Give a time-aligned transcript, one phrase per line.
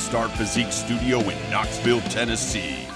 [0.00, 2.86] Starr Physique Studio in Knoxville, Tennessee,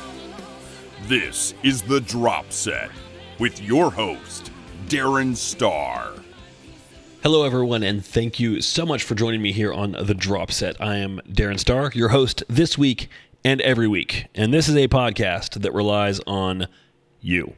[1.06, 2.90] this is The Drop Set
[3.38, 4.50] with your host,
[4.88, 6.14] Darin Starr.
[7.22, 10.80] Hello, everyone, and thank you so much for joining me here on The Drop Set.
[10.80, 13.08] I am Darin Starr, your host this week
[13.44, 14.26] and every week.
[14.34, 16.68] And this is a podcast that relies on
[17.20, 17.54] you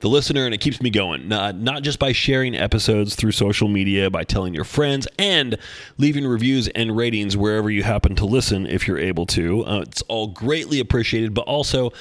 [0.00, 1.28] the listener, and it keeps me going.
[1.28, 5.56] Not, not just by sharing episodes through social media, by telling your friends, and
[5.98, 9.64] leaving reviews and ratings wherever you happen to listen if you're able to.
[9.64, 11.92] Uh, it's all greatly appreciated, but also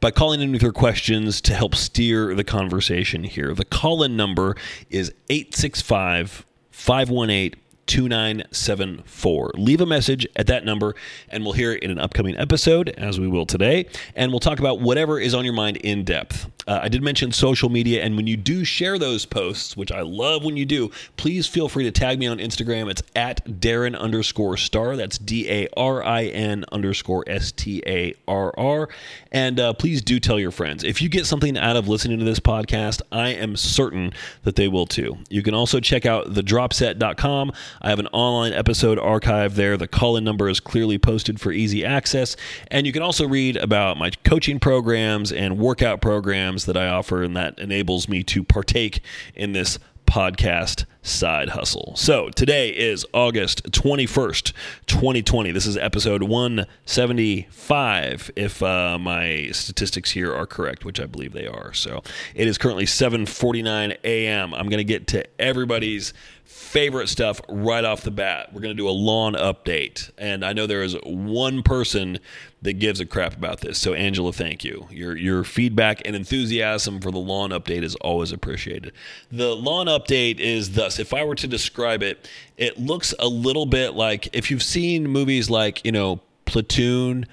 [0.00, 3.54] by calling in with your questions to help steer the conversation here.
[3.54, 4.56] The call in number
[4.88, 7.60] is 865 518
[7.90, 9.52] 2974.
[9.56, 10.94] Leave a message at that number,
[11.28, 13.86] and we'll hear it in an upcoming episode, as we will today.
[14.14, 16.48] And we'll talk about whatever is on your mind in depth.
[16.70, 20.02] Uh, I did mention social media, and when you do share those posts, which I
[20.02, 22.88] love when you do, please feel free to tag me on Instagram.
[22.88, 24.94] It's at Darin underscore starr.
[24.94, 28.88] That's D A R I N underscore S T A R R.
[29.32, 30.84] And uh, please do tell your friends.
[30.84, 34.12] If you get something out of listening to this podcast, I am certain
[34.44, 35.18] that they will too.
[35.28, 37.52] You can also check out thedropset.com.
[37.82, 39.76] I have an online episode archive there.
[39.76, 42.36] The call in number is clearly posted for easy access.
[42.70, 47.22] And you can also read about my coaching programs and workout programs that I offer,
[47.22, 49.02] and that enables me to partake
[49.34, 51.92] in this podcast side hustle.
[51.96, 54.54] So today is August 21st,
[54.86, 55.50] 2020.
[55.50, 61.46] This is episode 175, if uh, my statistics here are correct, which I believe they
[61.46, 61.72] are.
[61.72, 62.02] So
[62.34, 64.54] it is currently 7:49 a.m.
[64.54, 66.12] I'm going to get to everybody's
[66.50, 68.52] favorite stuff right off the bat.
[68.52, 70.10] We're going to do a lawn update.
[70.18, 72.18] And I know there is one person
[72.62, 73.78] that gives a crap about this.
[73.78, 74.86] So Angela, thank you.
[74.90, 78.92] Your your feedback and enthusiasm for the lawn update is always appreciated.
[79.30, 83.66] The lawn update is thus if I were to describe it, it looks a little
[83.66, 87.26] bit like if you've seen movies like, you know, Platoon,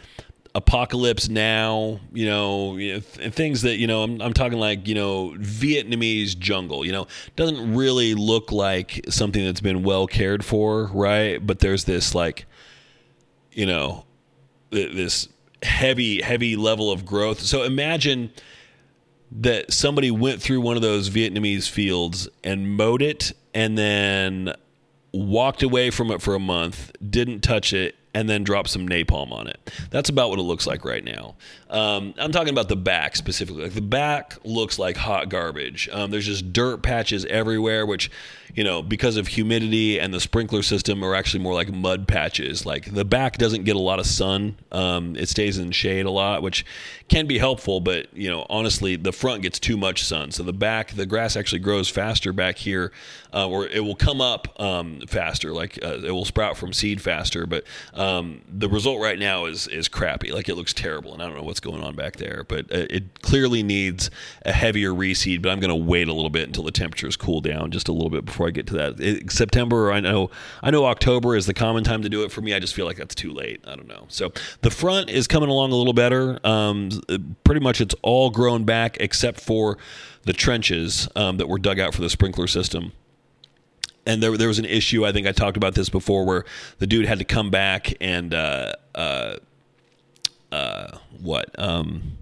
[0.54, 3.04] Apocalypse Now, you know, th-
[3.34, 4.04] things that you know.
[4.04, 6.86] I'm, I'm talking like you know Vietnamese jungle.
[6.86, 11.46] You know, doesn't really look like something that's been well cared for, right?
[11.46, 12.46] But there's this like,
[13.52, 14.06] you know,
[14.72, 15.30] th- this
[15.64, 17.40] heavy heavy level of growth.
[17.40, 18.32] So imagine
[19.32, 24.54] that somebody went through one of those Vietnamese fields and mowed it, and then
[25.12, 29.32] walked away from it for a month, didn't touch it, and then drop some napalm
[29.32, 29.72] on it.
[29.92, 31.36] That's about what it looks like right now.
[31.70, 33.62] Um, I'm talking about the back specifically.
[33.62, 35.88] Like the back looks like hot garbage.
[35.92, 38.10] Um, there's just dirt patches everywhere, which,
[38.56, 42.66] you know, because of humidity and the sprinkler system, are actually more like mud patches.
[42.66, 44.58] Like the back doesn't get a lot of sun.
[44.72, 46.66] Um, it stays in shade a lot, which
[47.10, 47.82] can be helpful.
[47.82, 50.32] But you know, honestly, the front gets too much sun.
[50.32, 52.92] So the back, the grass actually grows faster back here,
[53.32, 55.54] uh, or it will come up um, faster.
[55.54, 57.46] Like uh, it will sprout from seed faster.
[57.46, 57.66] But
[58.08, 60.32] um, the result right now is is crappy.
[60.32, 62.46] Like it looks terrible, and I don't know what's going on back there.
[62.48, 64.10] But uh, it clearly needs
[64.46, 65.42] a heavier reseed.
[65.42, 67.92] But I'm going to wait a little bit until the temperatures cool down just a
[67.92, 69.00] little bit before I get to that.
[69.00, 70.30] It, September, I know,
[70.64, 72.54] I know October is the common time to do it for me.
[72.54, 73.64] I just feel like that's too late.
[73.68, 74.06] I don't know.
[74.08, 74.32] So
[74.62, 76.40] the front is coming along a little better.
[76.46, 76.90] Um,
[77.44, 79.78] pretty much it's all grown back except for
[80.24, 82.94] the trenches um, that were dug out for the sprinkler system
[84.08, 85.06] and there, there was an issue.
[85.06, 86.46] I think I talked about this before, where
[86.80, 89.36] the dude had to come back and uh, uh,
[90.52, 92.18] uh, what um,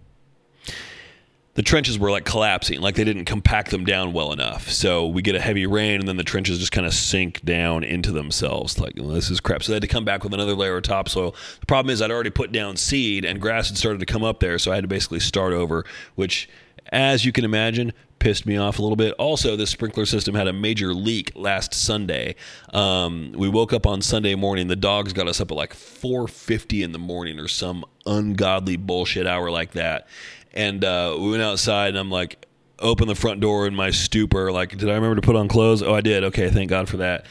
[1.54, 4.70] the trenches were like collapsing, like they didn't compact them down well enough.
[4.70, 7.84] So we get a heavy rain, and then the trenches just kind of sink down
[7.84, 8.80] into themselves.
[8.80, 9.62] Like well, this is crap.
[9.62, 11.36] So they had to come back with another layer of topsoil.
[11.60, 14.40] The problem is I'd already put down seed, and grass had started to come up
[14.40, 15.86] there, so I had to basically start over,
[16.16, 16.50] which
[16.92, 19.14] as you can imagine, pissed me off a little bit.
[19.14, 22.36] Also, this sprinkler system had a major leak last Sunday.
[22.74, 24.68] Um, we woke up on Sunday morning.
[24.68, 29.28] The dogs got us up at like 4:50 in the morning or some ungodly bullshit
[29.28, 30.08] hour like that.
[30.54, 32.46] And uh, we went outside, and I'm like,
[32.80, 34.52] open the front door in my stupor.
[34.52, 35.82] Like, did I remember to put on clothes?
[35.82, 36.24] Oh, I did.
[36.26, 37.26] Okay, thank God for that.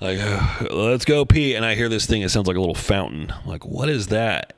[0.00, 0.18] Like,
[0.70, 1.54] let's go pee.
[1.54, 2.22] And I hear this thing.
[2.22, 3.30] It sounds like a little fountain.
[3.30, 4.54] I'm like, what is that?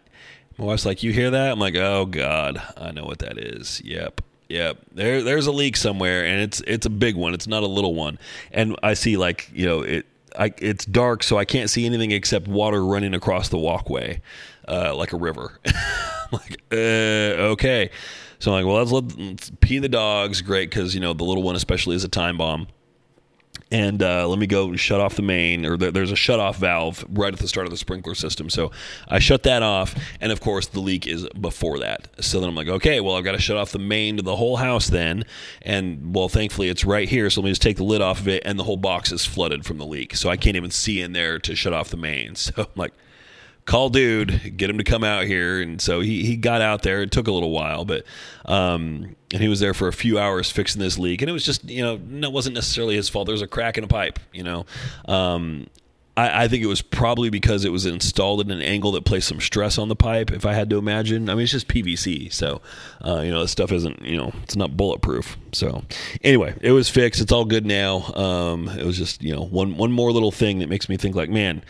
[0.58, 1.50] My wife's like, you hear that?
[1.50, 3.82] I'm like, oh God, I know what that is.
[3.84, 4.20] Yep.
[4.48, 7.34] Yeah, there there's a leak somewhere, and it's it's a big one.
[7.34, 8.18] It's not a little one.
[8.52, 10.06] And I see like you know it.
[10.36, 14.20] I, it's dark, so I can't see anything except water running across the walkway,
[14.66, 15.60] uh, like a river.
[16.32, 17.90] like, uh, okay.
[18.40, 20.42] So I'm like, well, let's, let's pee the dogs.
[20.42, 22.66] Great, because you know the little one especially is a time bomb.
[23.70, 27.04] And uh, let me go shut off the main or there's a shut off valve
[27.10, 28.50] right at the start of the sprinkler system.
[28.50, 28.70] So
[29.08, 32.08] i shut that off and of course the leak is before that.
[32.20, 34.36] So then i'm like okay well i've got to shut off the main to the
[34.36, 35.24] whole house then.
[35.62, 38.28] And well thankfully it's right here so let me just take the lid off of
[38.28, 40.14] it and the whole box is flooded from the leak.
[40.16, 42.34] So i can't even see in there to shut off the main.
[42.44, 42.92] So i'm like
[43.66, 45.60] call dude, get him to come out here.
[45.60, 47.02] And so he, he got out there.
[47.02, 48.04] It took a little while, but,
[48.44, 51.22] um, and he was there for a few hours fixing this leak.
[51.22, 51.94] And it was just, you know,
[52.26, 53.26] it wasn't necessarily his fault.
[53.26, 54.66] There was a crack in a pipe, you know.
[55.06, 55.66] Um,
[56.16, 59.26] I, I, think it was probably because it was installed at an angle that placed
[59.26, 61.28] some stress on the pipe, if I had to imagine.
[61.28, 62.32] I mean, it's just PVC.
[62.32, 62.60] So,
[63.04, 65.36] uh, you know, this stuff isn't, you know, it's not bulletproof.
[65.52, 65.82] So,
[66.22, 67.20] anyway, it was fixed.
[67.20, 68.02] It's all good now.
[68.14, 71.16] Um, it was just, you know, one, one more little thing that makes me think,
[71.16, 71.64] like, man,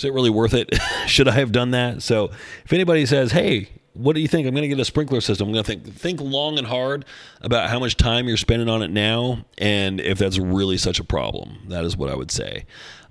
[0.00, 0.70] is it really worth it?
[1.06, 2.02] Should I have done that?
[2.02, 2.30] So
[2.64, 4.46] if anybody says, hey, what do you think?
[4.46, 5.48] I'm going to get a sprinkler system.
[5.48, 7.04] I'm going to think think long and hard
[7.42, 11.04] about how much time you're spending on it now, and if that's really such a
[11.04, 11.58] problem.
[11.68, 12.64] That is what I would say.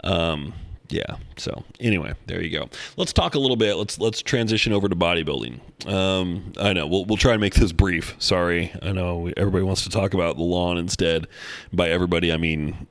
[0.03, 0.53] Um,
[0.89, 1.17] yeah.
[1.37, 2.69] So anyway, there you go.
[2.97, 3.75] Let's talk a little bit.
[3.75, 5.87] Let's let's transition over to bodybuilding.
[5.87, 8.15] Um, I know we'll we'll try and make this brief.
[8.17, 11.27] Sorry, I know everybody wants to talk about the lawn instead.
[11.71, 12.87] By everybody, I mean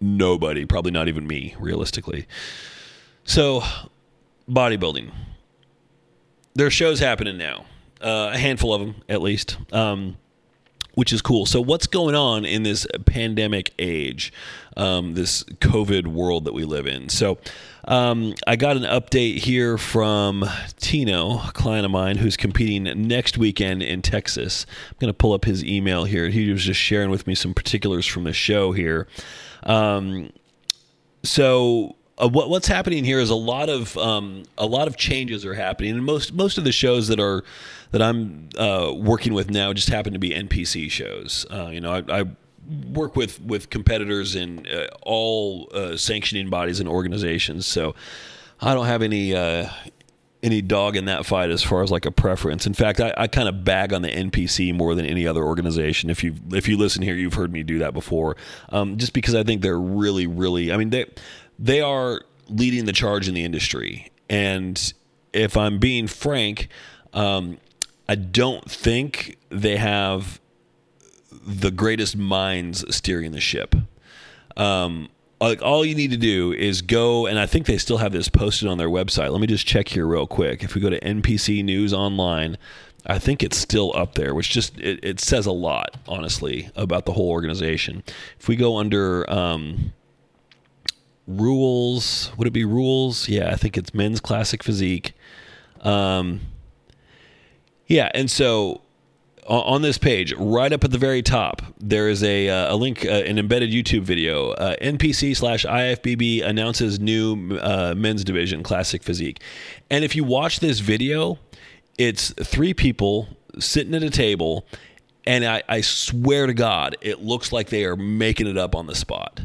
[0.00, 0.64] nobody.
[0.66, 2.26] Probably not even me, realistically.
[3.26, 3.64] So,
[4.48, 5.10] bodybuilding.
[6.54, 7.66] There are shows happening now,
[8.00, 10.16] uh, a handful of them at least, um,
[10.94, 11.44] which is cool.
[11.44, 14.32] So, what's going on in this pandemic age,
[14.76, 17.08] um, this COVID world that we live in?
[17.08, 17.38] So,
[17.86, 20.44] um, I got an update here from
[20.78, 24.66] Tino, a client of mine who's competing next weekend in Texas.
[24.88, 26.28] I'm going to pull up his email here.
[26.28, 29.08] He was just sharing with me some particulars from the show here.
[29.64, 30.32] Um,
[31.24, 35.44] so uh, what, what's happening here is a lot of um, a lot of changes
[35.44, 37.44] are happening, and most most of the shows that are
[37.90, 41.46] that I'm uh, working with now just happen to be NPC shows.
[41.50, 42.24] Uh, you know, I, I,
[42.88, 47.94] work with with competitors in uh, all uh, sanctioning bodies and organizations, so
[48.60, 49.68] I don't have any uh,
[50.42, 52.66] any dog in that fight as far as like a preference.
[52.66, 56.08] In fact, I, I kind of bag on the NPC more than any other organization.
[56.08, 58.36] If you if you listen here, you've heard me do that before.
[58.70, 60.72] Um, just because I think they're really, really.
[60.72, 61.06] I mean, they
[61.58, 64.10] they are leading the charge in the industry.
[64.28, 64.92] And
[65.32, 66.68] if I'm being frank,
[67.12, 67.58] um,
[68.08, 70.40] I don't think they have
[71.30, 73.74] the greatest minds steering the ship.
[74.56, 75.08] Um,
[75.40, 78.28] like all you need to do is go, and I think they still have this
[78.28, 79.30] posted on their website.
[79.30, 80.64] Let me just check here real quick.
[80.64, 82.56] If we go to NPC News Online,
[83.04, 87.04] I think it's still up there, which just it, it says a lot, honestly, about
[87.04, 88.02] the whole organization.
[88.40, 89.92] If we go under um,
[91.26, 92.32] rules.
[92.36, 93.28] Would it be rules?
[93.28, 95.12] Yeah, I think it's men's classic physique.
[95.82, 96.40] Um,
[97.86, 98.82] yeah, and so
[99.46, 103.04] on this page, right up at the very top, there is a, uh, a link,
[103.04, 104.50] uh, an embedded YouTube video.
[104.50, 109.40] Uh, NPC slash IFBB announces new uh, men's division, Classic Physique.
[109.88, 111.38] And if you watch this video,
[111.96, 113.28] it's three people
[113.58, 114.66] sitting at a table,
[115.24, 118.86] and I, I swear to God, it looks like they are making it up on
[118.86, 119.42] the spot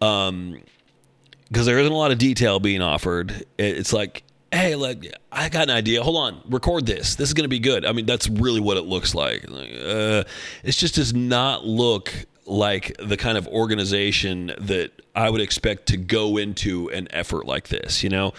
[0.00, 0.60] um,
[1.48, 3.44] because there isn't a lot of detail being offered.
[3.58, 6.02] It's like, hey, like I got an idea.
[6.02, 7.14] Hold on, record this.
[7.14, 7.84] This is to be good.
[7.84, 9.44] I mean, that's really what it looks like.
[9.48, 10.24] uh,
[10.62, 12.12] it just does not look
[12.46, 17.68] like the kind of organization that I would expect to go into an effort like
[17.68, 18.02] this.
[18.02, 18.34] You know.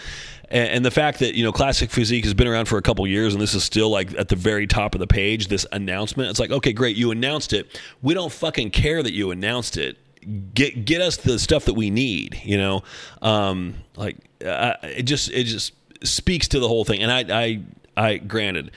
[0.52, 3.34] And, the fact that you know classic physique has been around for a couple years
[3.34, 6.40] and this is still like at the very top of the page this announcement it's
[6.40, 9.96] like okay great you announced it we don't fucking care that you announced it
[10.54, 12.40] get get us the stuff that we need.
[12.44, 12.82] You know,
[13.22, 15.72] um, like uh, it just it just
[16.02, 17.02] speaks to the whole thing.
[17.02, 17.62] And I I
[17.96, 18.70] I granted.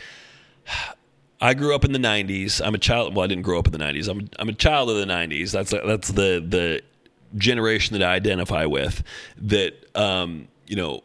[1.42, 2.66] I grew up in the '90s.
[2.66, 3.16] I'm a child.
[3.16, 4.08] Well, I didn't grow up in the '90s.
[4.08, 5.52] I'm I'm a child of the '90s.
[5.52, 6.82] That's that's the the
[7.36, 9.04] generation that I identify with.
[9.38, 11.04] That um, you know,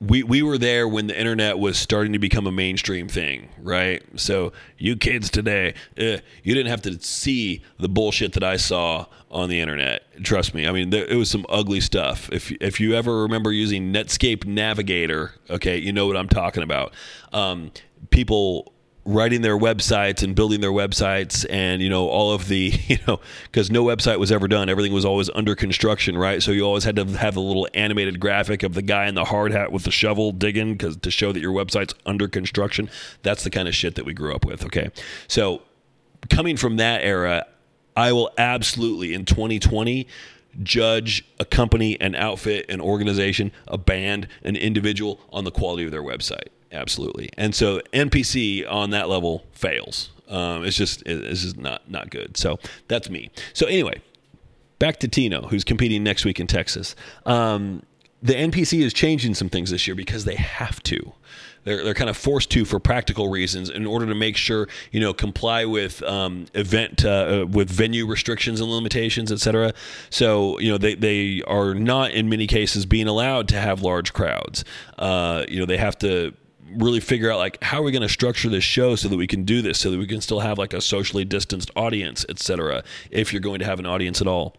[0.00, 4.02] we we were there when the internet was starting to become a mainstream thing, right?
[4.16, 9.06] So you kids today, uh, you didn't have to see the bullshit that I saw
[9.30, 10.02] on the internet.
[10.22, 10.66] Trust me.
[10.66, 12.28] I mean, there, it was some ugly stuff.
[12.30, 16.92] If if you ever remember using Netscape Navigator, okay, you know what I'm talking about.
[17.32, 17.72] Um,
[18.10, 18.72] people
[19.06, 23.20] writing their websites and building their websites and you know all of the you know
[23.44, 24.68] because no website was ever done.
[24.68, 26.42] Everything was always under construction right?
[26.42, 29.24] So you always had to have a little animated graphic of the guy in the
[29.24, 32.90] hard hat with the shovel digging because to show that your website's under construction.
[33.22, 34.90] That's the kind of shit that we grew up with okay?
[35.28, 35.62] So
[36.28, 37.46] coming from that era
[37.96, 40.06] i will absolutely in 2020
[40.62, 45.90] judge a company an outfit an organization a band an individual on the quality of
[45.90, 47.30] their website absolutely.
[47.36, 50.10] And so NPC on that level fails.
[50.28, 52.36] Um, it's just it's just not not good.
[52.36, 52.58] So
[52.88, 53.30] that's me.
[53.52, 54.00] So anyway,
[54.78, 56.96] back to Tino, who's competing next week in Texas.
[57.24, 57.82] Um,
[58.22, 61.12] the NPC is changing some things this year because they have to.
[61.64, 65.00] They're, they're kind of forced to for practical reasons in order to make sure you
[65.00, 67.08] know comply with um, event uh,
[67.42, 69.74] uh, with venue restrictions and limitations, etc.
[70.08, 74.12] So you know they, they are not in many cases being allowed to have large
[74.12, 74.64] crowds.
[74.96, 76.34] Uh, you know they have to
[76.74, 79.26] really figure out like how are we going to structure this show so that we
[79.26, 82.82] can do this so that we can still have like a socially distanced audience etc
[83.10, 84.54] if you're going to have an audience at all.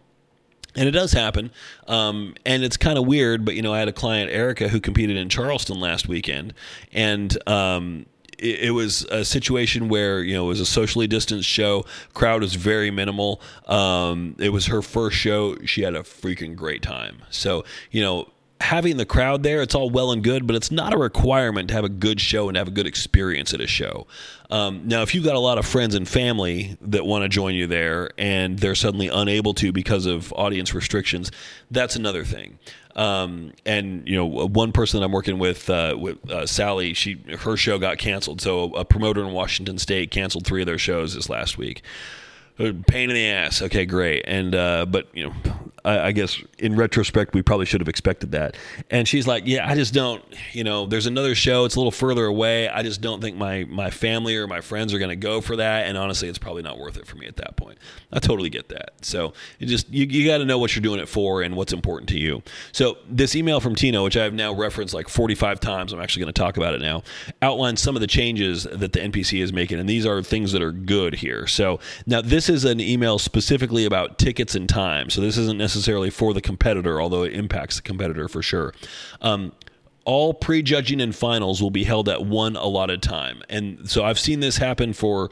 [0.74, 1.50] And it does happen
[1.86, 4.80] um, and it's kind of weird but you know i had a client erica who
[4.80, 6.54] competed in charleston last weekend
[6.92, 8.06] and um,
[8.38, 11.84] it, was a situation where you know it was a socially distanced show
[12.14, 16.82] crowd was very minimal um, it was her first show she had a freaking great
[16.82, 17.22] time.
[17.30, 18.28] So you know
[18.60, 21.74] having the crowd there, it's all well and good, but it's not a requirement to
[21.74, 24.06] have a good show and have a good experience at a show.
[24.50, 27.54] Um, now, if you've got a lot of friends and family that want to join
[27.54, 31.30] you there and they're suddenly unable to because of audience restrictions,
[31.70, 32.58] that's another thing.
[32.96, 37.22] Um, and you know, one person that I'm working with, uh, with uh, Sally, she
[37.38, 38.40] her show got canceled.
[38.40, 41.82] So a promoter in Washington State canceled three of their shows this last week
[42.58, 43.62] pain in the ass.
[43.62, 44.24] Okay, great.
[44.26, 45.34] And uh, but you know,
[45.88, 48.56] I, I, guess in retrospect, we probably should have expected that.
[48.90, 50.22] And she's like, "Yeah, I just don't.
[50.52, 51.64] You know, there's another show.
[51.64, 52.68] It's a little further away.
[52.68, 55.56] I just don't think my my family or my friends are going to go for
[55.56, 55.86] that.
[55.86, 57.78] And honestly, it's probably not worth it for me at that point.
[58.12, 58.92] I totally get that.
[59.02, 61.72] So you just you, you got to know what you're doing it for and what's
[61.72, 62.42] important to you.
[62.72, 66.20] So this email from Tino, which I have now referenced like 45 times, I'm actually
[66.20, 67.02] going to talk about it now.
[67.40, 70.60] Outlines some of the changes that the NPC is making, and these are things that
[70.60, 71.46] are good here.
[71.46, 75.08] So now this is an email specifically about tickets and time.
[75.08, 75.77] So this isn't necessarily
[76.10, 78.74] for the competitor, although it impacts the competitor for sure.
[79.20, 79.52] Um,
[80.04, 83.42] all prejudging and finals will be held at one allotted time.
[83.48, 85.30] And so I've seen this happen for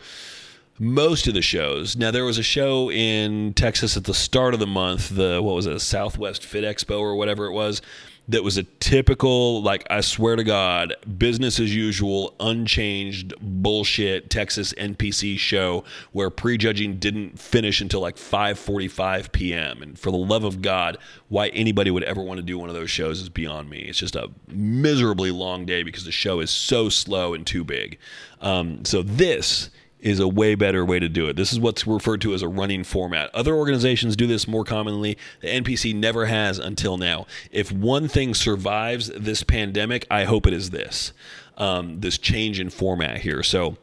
[0.79, 1.97] most of the shows.
[1.97, 5.55] Now there was a show in Texas at the start of the month, the what
[5.55, 7.81] was it, Southwest Fit Expo or whatever it was
[8.29, 14.73] that was a typical, like, I swear to God, business as usual, unchanged bullshit Texas
[14.75, 19.83] NPC show where prejudging didn't finish until like 5:45 p.m.
[19.83, 22.75] And for the love of God, why anybody would ever want to do one of
[22.75, 23.79] those shows is beyond me.
[23.81, 27.99] It's just a miserably long day because the show is so slow and too big.
[28.41, 29.71] Um, so this
[30.07, 31.35] is a way better way to do it.
[31.35, 33.29] This is what's referred to as a running format.
[33.35, 35.19] Other organizations do this more commonly.
[35.41, 37.27] The NPC never has until now.
[37.51, 41.13] If one thing survives this pandemic, I hope it is this
[41.57, 43.43] um, this change in format here.
[43.43, 43.79] So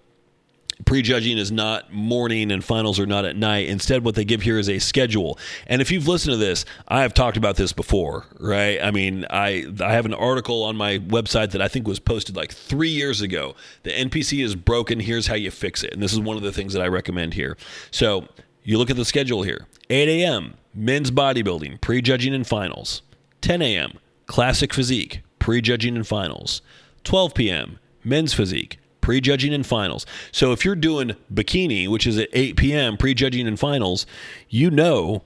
[0.86, 3.68] prejudging is not morning and finals are not at night.
[3.68, 5.38] Instead, what they give here is a schedule.
[5.68, 8.80] And if you've listened to this, I have talked about this before, right?
[8.82, 12.36] I mean, I I have an article on my website that I think was posted
[12.36, 13.56] like three years ago.
[13.84, 15.00] The NPC is broken.
[15.00, 15.94] Here's how you fix it.
[15.94, 17.58] And this is one of the things that I recommend here.
[17.92, 18.28] So
[18.64, 23.02] you look at the schedule here 8 a.m., men's bodybuilding, prejudging and finals.
[23.42, 26.62] 10 a.m., classic physique, prejudging and finals.
[27.04, 30.06] 12 p.m., men's physique, prejudging and finals.
[30.32, 34.08] So if you're doing bikini, which is at 8 p.m., prejudging and finals,
[34.50, 35.24] you know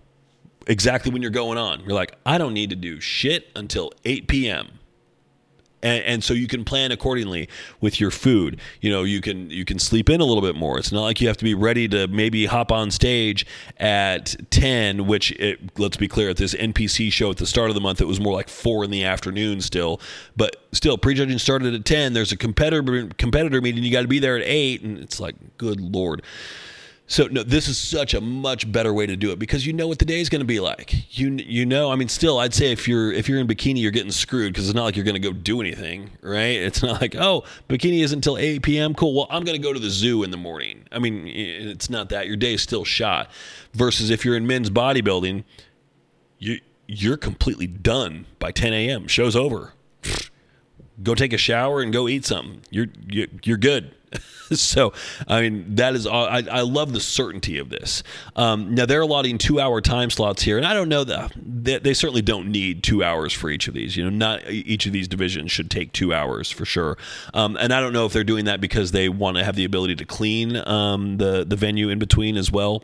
[0.65, 1.81] exactly when you're going on.
[1.81, 4.76] You're like, I don't need to do shit until 8 p.m
[5.83, 7.47] and, and, so you can plan accordingly
[7.81, 8.59] with your food.
[8.81, 10.79] You know you can you can sleep in a little bit more.
[10.79, 13.45] It's not like you have to be ready to maybe hop on stage
[13.77, 17.75] at 10 which it, let's be clear at this npc show at the start of
[17.75, 20.01] the month it was more like 4 in the afternoon still.
[20.35, 23.83] But still prejudging started at 10 there's a competitor competitor meeting.
[23.83, 26.23] You got to be there at 8 and it's like good lord
[27.09, 29.87] so no, this is such a much better way to do it because you know
[29.87, 31.17] what the day is going to be like.
[31.17, 33.91] You you know, I mean, still, I'd say if you're if you're in bikini, you're
[33.91, 36.57] getting screwed because it's not like you're going to go do anything, right?
[36.57, 38.93] It's not like oh, bikini is until eight p.m.
[38.93, 39.13] Cool.
[39.13, 40.83] Well, I'm going to go to the zoo in the morning.
[40.91, 43.31] I mean, it's not that your day is still shot.
[43.73, 45.45] Versus if you're in men's bodybuilding,
[46.39, 49.07] you you're completely done by 10 a.m.
[49.07, 49.73] Show's over.
[51.03, 52.63] Go take a shower and go eat something.
[52.69, 53.93] You're you're, you're good.
[54.51, 54.93] so,
[55.27, 58.03] I mean, that is, I, I love the certainty of this.
[58.35, 61.79] Um, now, they're allotting two hour time slots here, and I don't know that they,
[61.79, 63.97] they, certainly don't need two hours for each of these.
[63.97, 66.97] You know, not each of these divisions should take two hours for sure.
[67.33, 69.65] Um, and I don't know if they're doing that because they want to have the
[69.65, 72.83] ability to clean um, the, the venue in between as well.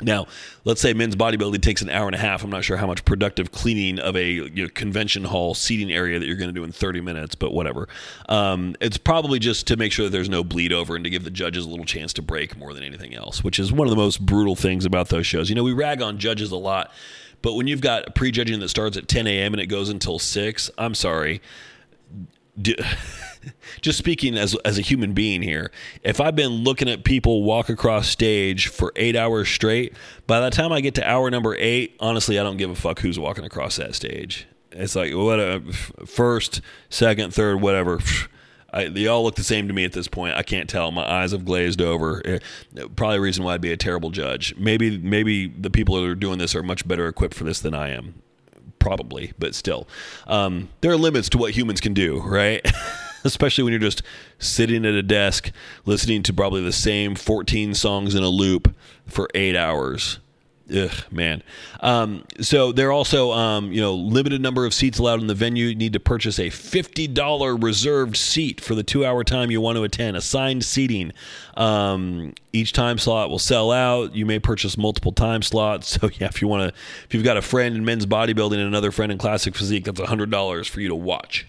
[0.00, 0.26] Now,
[0.64, 2.42] let's say men's bodybuilding takes an hour and a half.
[2.42, 6.18] I'm not sure how much productive cleaning of a you know, convention hall seating area
[6.18, 7.88] that you're going to do in 30 minutes, but whatever.
[8.28, 11.24] Um, it's probably just to make sure that there's no bleed over and to give
[11.24, 13.90] the judges a little chance to break more than anything else, which is one of
[13.90, 15.48] the most brutal things about those shows.
[15.48, 16.90] You know, we rag on judges a lot,
[17.42, 19.52] but when you've got prejudging that starts at 10 a.m.
[19.52, 21.42] and it goes until 6, I'm sorry.
[22.60, 22.74] Do,
[23.80, 25.70] just speaking as as a human being here,
[26.02, 29.94] if I've been looking at people walk across stage for eight hours straight,
[30.26, 33.00] by the time I get to hour number eight, honestly, I don't give a fuck
[33.00, 34.46] who's walking across that stage.
[34.72, 35.60] It's like what a
[36.06, 38.00] first, second, third, whatever.
[38.74, 40.34] I, they all look the same to me at this point.
[40.34, 40.90] I can't tell.
[40.92, 42.22] My eyes have glazed over.
[42.24, 42.38] Eh,
[42.96, 44.54] probably a reason why I'd be a terrible judge.
[44.56, 47.74] Maybe maybe the people that are doing this are much better equipped for this than
[47.74, 48.14] I am.
[48.78, 49.86] Probably, but still,
[50.26, 52.66] um, there are limits to what humans can do, right?
[53.24, 54.02] Especially when you're just
[54.38, 55.50] sitting at a desk
[55.84, 58.74] listening to probably the same 14 songs in a loop
[59.06, 60.18] for eight hours.
[60.74, 61.42] Ugh, man.
[61.80, 65.66] Um, so they're also, um, you know, limited number of seats allowed in the venue.
[65.66, 69.60] You need to purchase a fifty dollar reserved seat for the two hour time you
[69.60, 70.16] want to attend.
[70.16, 71.12] Assigned seating.
[71.56, 74.14] Um, each time slot will sell out.
[74.14, 75.92] You may purchase multiple time slots.
[76.02, 78.62] So yeah, if you want to, if you've got a friend in men's bodybuilding and
[78.62, 81.46] another friend in classic physique, that's hundred dollars for you to watch.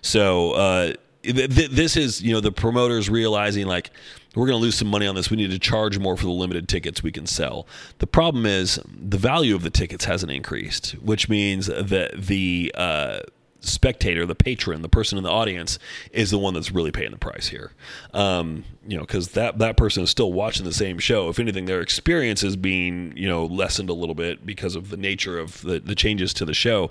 [0.00, 3.90] So uh, this is, you know, the promoters realizing like
[4.34, 5.30] we're going to lose some money on this.
[5.30, 7.66] We need to charge more for the limited tickets we can sell.
[7.98, 13.20] The problem is the value of the tickets hasn't increased, which means that the uh,
[13.62, 15.78] spectator, the patron, the person in the audience
[16.12, 17.72] is the one that's really paying the price here.
[18.12, 21.28] Um, you know, because that that person is still watching the same show.
[21.28, 24.96] If anything, their experience is being you know lessened a little bit because of the
[24.96, 26.90] nature of the, the changes to the show.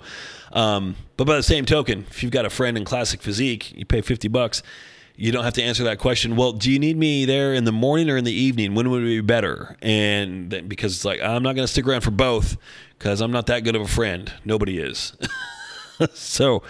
[0.52, 3.84] Um, but by the same token, if you've got a friend in classic physique, you
[3.84, 4.62] pay fifty bucks
[5.14, 6.36] you don't have to answer that question.
[6.36, 8.74] Well, do you need me there in the morning or in the evening?
[8.74, 9.76] When would it be better?
[9.82, 12.56] And then, because it's like I'm not going to stick around for both
[12.98, 14.32] because I'm not that good of a friend.
[14.44, 15.12] Nobody is.
[16.14, 16.62] so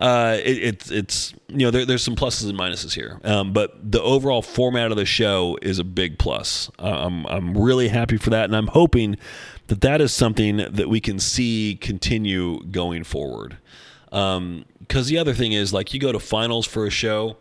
[0.00, 3.92] uh, it, it's it's you know there, there's some pluses and minuses here, um, but
[3.92, 6.70] the overall format of the show is a big plus.
[6.78, 9.16] Uh, I'm I'm really happy for that, and I'm hoping
[9.68, 13.58] that that is something that we can see continue going forward.
[14.06, 17.36] Because um, the other thing is, like, you go to finals for a show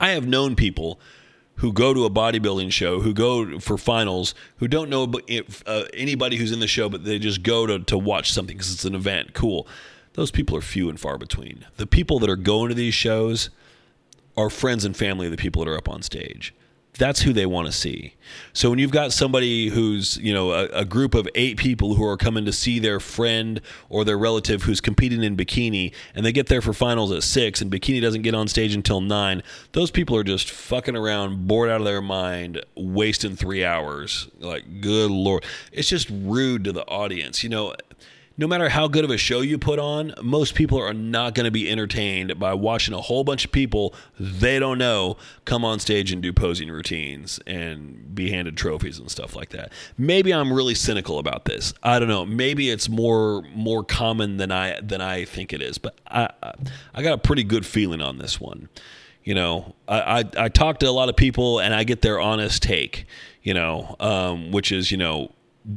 [0.00, 0.98] I have known people
[1.56, 5.84] who go to a bodybuilding show, who go for finals, who don't know if, uh,
[5.92, 8.86] anybody who's in the show, but they just go to, to watch something because it's
[8.86, 9.34] an event.
[9.34, 9.68] Cool.
[10.14, 11.66] Those people are few and far between.
[11.76, 13.50] The people that are going to these shows
[14.36, 16.54] are friends and family of the people that are up on stage
[17.00, 18.14] that's who they want to see.
[18.52, 22.04] So when you've got somebody who's, you know, a, a, group of eight people who
[22.04, 26.32] are coming to see their friend or their relative who's competing in bikini and they
[26.32, 29.42] get there for finals at six and bikini doesn't get on stage until nine,
[29.72, 34.28] those people are just fucking around, bored out of their mind, wasting three hours.
[34.38, 35.44] Like, good lord.
[35.72, 37.42] It's just rude to the audience.
[37.42, 37.74] You know,
[38.40, 41.44] no matter how good of a show you put on, most people are not going
[41.44, 45.78] to be entertained by watching a whole bunch of people they don't know come on
[45.78, 49.70] stage and do posing routines and be handed trophies and stuff like that.
[49.98, 51.74] Maybe I'm really cynical about this.
[51.82, 52.24] I don't know.
[52.24, 56.30] Maybe it's more more common than I than I think it is, but I
[56.94, 58.70] I, got a pretty good feeling on this one.
[59.22, 62.18] You know, I, I, I talk to a lot of people and I get their
[62.18, 63.04] honest take.
[63.42, 65.30] You know, um, which is you know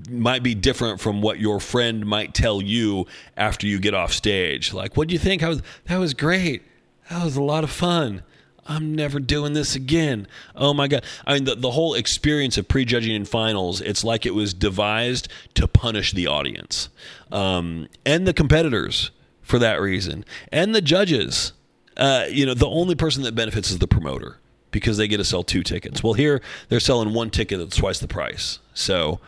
[0.09, 4.73] might be different from what your friend might tell you after you get off stage.
[4.73, 5.43] Like, what do you think?
[5.43, 6.63] I was, that was great.
[7.09, 8.23] That was a lot of fun.
[8.65, 10.27] I'm never doing this again.
[10.55, 11.03] Oh my God.
[11.25, 15.27] I mean, the, the whole experience of prejudging in finals, it's like it was devised
[15.55, 16.89] to punish the audience
[17.31, 21.51] um, and the competitors for that reason, and the judges.
[21.97, 24.37] Uh, you know, the only person that benefits is the promoter
[24.71, 26.01] because they get to sell two tickets.
[26.01, 28.59] Well, here they're selling one ticket that's twice the price.
[28.73, 29.19] So,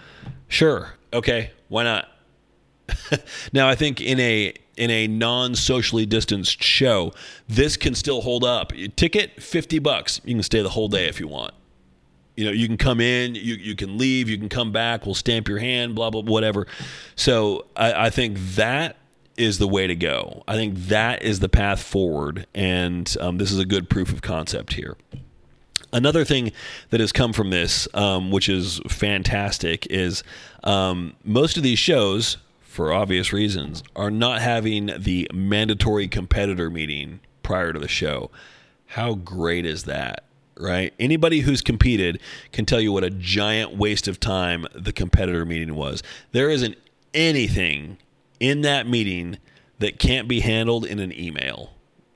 [0.48, 0.94] Sure.
[1.14, 1.52] Okay.
[1.70, 2.08] Why not?
[3.54, 7.14] now, I think in a in a non-socially distanced show,
[7.48, 8.74] this can still hold up.
[8.96, 10.22] Ticket fifty bucks.
[10.24, 11.54] You can stay the whole day if you want.
[12.36, 15.06] You know, you can come in, you you can leave, you can come back.
[15.06, 16.68] We'll stamp your hand, blah blah whatever.
[17.16, 18.98] So I, I think that
[19.38, 20.44] is the way to go.
[20.48, 24.22] I think that is the path forward, and um, this is a good proof of
[24.22, 24.98] concept here.
[25.94, 26.52] Another thing
[26.90, 30.24] that has come from this, um, which is fantastic, is
[30.64, 37.20] um, most of these shows, for obvious reasons, are not having the mandatory competitor meeting
[37.44, 38.32] prior to the show.
[38.88, 40.26] How great is that?
[40.58, 40.94] Right?
[41.00, 42.20] Anybody who's competed
[42.52, 46.02] can tell you what a giant waste of time the competitor meeting was.
[46.32, 46.78] There isn't
[47.14, 47.98] anything
[48.40, 49.38] in that meeting
[49.80, 51.75] that can't be handled in an email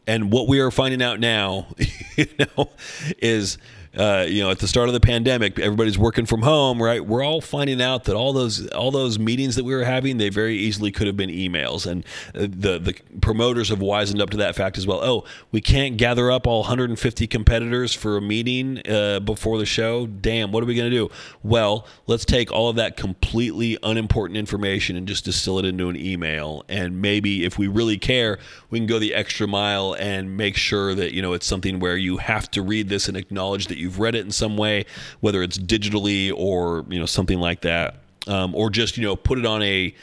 [0.10, 1.68] and what we are finding out now,
[2.18, 2.72] you know,
[3.20, 3.60] is
[4.00, 7.06] uh, you know, at the start of the pandemic, everybody's working from home, right?
[7.06, 10.30] We're all finding out that all those all those meetings that we were having, they
[10.30, 14.38] very easily could have been emails, and uh, the the promoters have wisened up to
[14.38, 15.02] that fact as well.
[15.04, 20.08] Oh, we can't gather up all 150 competitors for a meeting uh, before the show.
[20.08, 21.10] Damn, what are we going to do?
[21.44, 25.98] Well, let's take all of that completely unimportant information and just distill it into an
[25.98, 30.56] email, and maybe if we really care, we can go the extra mile and make
[30.56, 33.78] sure that you know it's something where you have to read this and acknowledge that
[33.90, 34.86] you've read it in some way,
[35.20, 37.96] whether it's digitally or you know something like that,
[38.28, 39.94] um, or just you know put it on a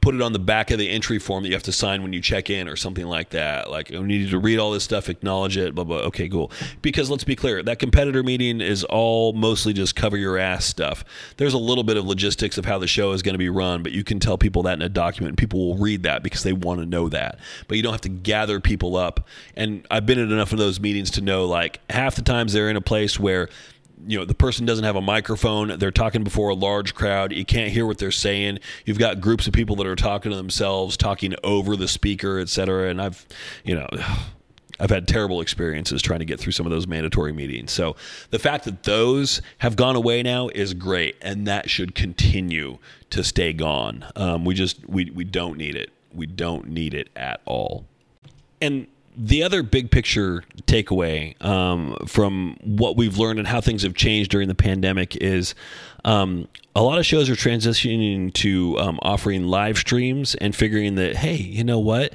[0.00, 2.12] put it on the back of the entry form that you have to sign when
[2.12, 3.70] you check in or something like that.
[3.70, 5.98] Like you need to read all this stuff, acknowledge it, blah blah.
[5.98, 6.50] Okay, cool.
[6.80, 11.04] Because let's be clear, that competitor meeting is all mostly just cover your ass stuff.
[11.36, 13.82] There's a little bit of logistics of how the show is going to be run,
[13.82, 15.32] but you can tell people that in a document.
[15.32, 17.38] And people will read that because they want to know that.
[17.68, 19.26] But you don't have to gather people up.
[19.56, 22.70] And I've been in enough of those meetings to know like half the times they're
[22.70, 23.48] in a place where
[24.06, 27.44] you know the person doesn't have a microphone they're talking before a large crowd you
[27.44, 30.96] can't hear what they're saying you've got groups of people that are talking to themselves
[30.96, 33.26] talking over the speaker etc and i've
[33.64, 33.86] you know
[34.80, 37.70] I've had terrible experiences trying to get through some of those mandatory meetings.
[37.70, 37.94] So
[38.30, 42.78] the fact that those have gone away now is great, and that should continue
[43.10, 44.04] to stay gone.
[44.16, 45.90] Um, we just we we don't need it.
[46.12, 47.86] We don't need it at all.
[48.60, 53.94] And the other big picture takeaway um, from what we've learned and how things have
[53.94, 55.54] changed during the pandemic is
[56.04, 61.16] um, a lot of shows are transitioning to um, offering live streams and figuring that
[61.16, 62.12] hey you know what?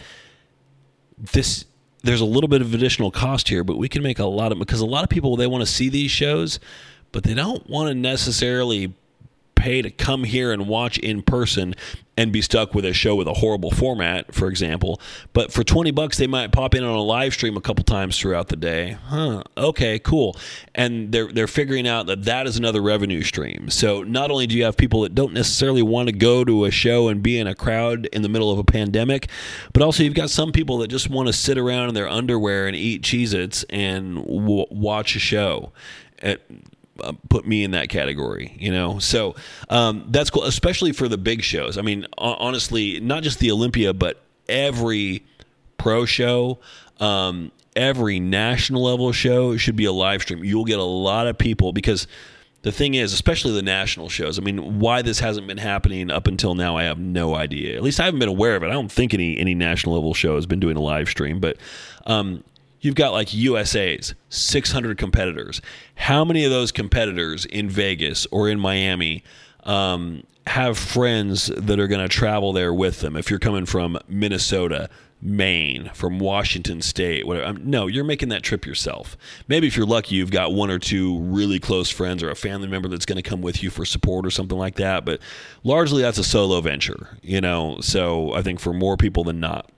[1.18, 1.66] This
[2.04, 4.60] there's a little bit of additional cost here but we can make a lot of
[4.60, 6.60] because a lot of people they want to see these shows
[7.12, 8.94] but they don't want to necessarily
[9.68, 11.76] pay to come here and watch in person
[12.16, 15.00] and be stuck with a show with a horrible format, for example.
[15.34, 18.18] But for 20 bucks, they might pop in on a live stream a couple times
[18.18, 18.98] throughout the day.
[19.08, 19.44] Huh.
[19.58, 20.38] Okay, cool.
[20.74, 23.70] And they're, they're figuring out that that is another revenue stream.
[23.70, 26.72] So not only do you have people that don't necessarily want to go to a
[26.72, 29.28] show and be in a crowd in the middle of a pandemic,
[29.74, 32.68] but also you've got some people that just want to sit around in their underwear
[32.68, 35.74] and eat Cheez Its and w- watch a show.
[37.02, 39.00] Uh, put me in that category, you know.
[39.00, 39.36] So
[39.70, 41.78] um, that's cool, especially for the big shows.
[41.78, 45.24] I mean, honestly, not just the Olympia, but every
[45.78, 46.60] pro show,
[47.00, 50.44] um, every national level show should be a live stream.
[50.44, 52.08] You'll get a lot of people because
[52.64, 54.38] the thing is, especially the national shows.
[54.38, 57.78] I mean, why this hasn't been happening up until now, I have no idea.
[57.78, 58.68] At least I haven't been aware of it.
[58.68, 61.58] I don't think any any national level show has been doing a live stream, but
[62.06, 62.44] um,
[62.80, 65.62] You've got like USA's 600 competitors.
[65.96, 69.24] How many of those competitors in Vegas or in Miami
[69.64, 73.16] um, have friends that are going to travel there with them?
[73.16, 74.90] If you're coming from Minnesota,
[75.22, 77.48] Maine, from Washington State, whatever.
[77.48, 79.18] Um, no, you're making that trip yourself.
[79.48, 82.68] Maybe if you're lucky, you've got one or two really close friends or a family
[82.68, 85.06] member that's going to come with you for support or something like that.
[85.06, 85.20] But
[85.64, 87.80] largely, that's a solo venture, you know.
[87.82, 89.72] So I think for more people than not.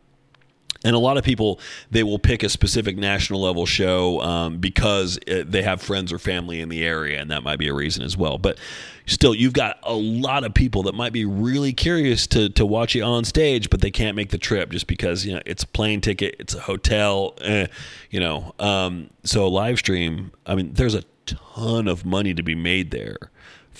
[0.85, 1.59] And a lot of people,
[1.91, 6.19] they will pick a specific national level show um, because it, they have friends or
[6.19, 8.37] family in the area, and that might be a reason as well.
[8.37, 8.57] But
[9.05, 12.95] still, you've got a lot of people that might be really curious to, to watch
[12.95, 15.67] you on stage, but they can't make the trip just because you know it's a
[15.67, 17.67] plane ticket, it's a hotel, eh,
[18.09, 18.55] you know.
[18.57, 23.17] Um, so live stream, I mean, there's a ton of money to be made there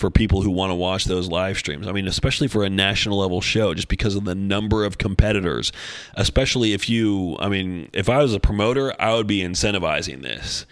[0.00, 1.86] for people who want to watch those live streams.
[1.86, 5.72] I mean, especially for a national level show, just because of the number of competitors.
[6.14, 10.64] Especially if you, I mean, if I was a promoter, I would be incentivizing this.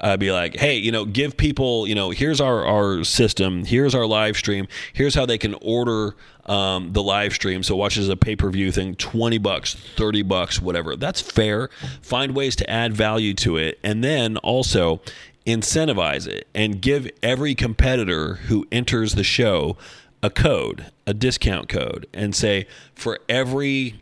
[0.00, 3.94] I'd be like, hey, you know, give people, you know, here's our, our system, here's
[3.94, 6.16] our live stream, here's how they can order
[6.46, 7.62] um, the live stream.
[7.62, 10.96] So watch as a pay per view thing, 20 bucks, 30 bucks, whatever.
[10.96, 11.68] That's fair.
[12.00, 13.78] Find ways to add value to it.
[13.82, 15.02] And then also,
[15.46, 19.76] incentivize it and give every competitor who enters the show
[20.22, 24.00] a code, a discount code, and say for every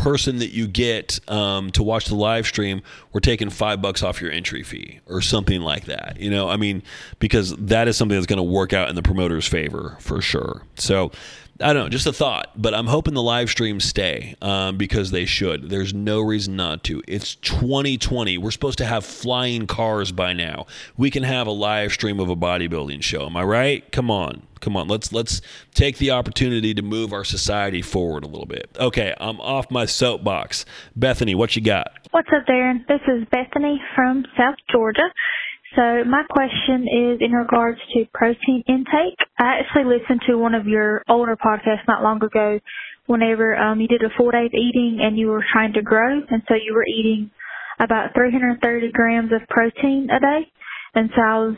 [0.00, 4.20] person that you get um, to watch the live stream, we're taking five bucks off
[4.20, 6.18] your entry fee or something like that.
[6.18, 6.82] You know, I mean,
[7.18, 10.62] because that is something that's going to work out in the promoter's favor for sure.
[10.76, 11.12] So
[11.62, 15.10] I don't know, just a thought, but I'm hoping the live streams stay um, because
[15.10, 15.68] they should.
[15.68, 17.02] There's no reason not to.
[17.06, 18.38] It's 2020.
[18.38, 20.66] We're supposed to have flying cars by now.
[20.96, 23.26] We can have a live stream of a bodybuilding show.
[23.26, 23.92] Am I right?
[23.92, 24.88] Come on, come on.
[24.88, 25.42] Let's let's
[25.74, 28.70] take the opportunity to move our society forward a little bit.
[28.78, 30.64] Okay, I'm off my soapbox.
[30.96, 31.92] Bethany, what you got?
[32.10, 32.86] What's up, Darin?
[32.88, 35.12] This is Bethany from South Georgia.
[35.76, 39.18] So my question is in regards to protein intake.
[39.38, 42.58] I actually listened to one of your older podcasts not long ago
[43.06, 46.20] whenever um, you did a full day of eating and you were trying to grow
[46.30, 47.30] and so you were eating
[47.78, 50.40] about 330 grams of protein a day.
[50.94, 51.56] And so I was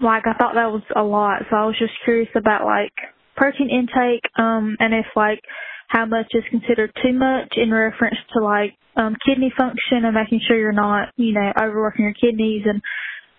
[0.00, 1.42] like, I thought that was a lot.
[1.50, 2.92] So I was just curious about like
[3.36, 5.40] protein intake, um, and if like
[5.88, 10.40] how much is considered too much in reference to like um, kidney function and making
[10.46, 12.82] sure you're not, you know, overworking your kidneys and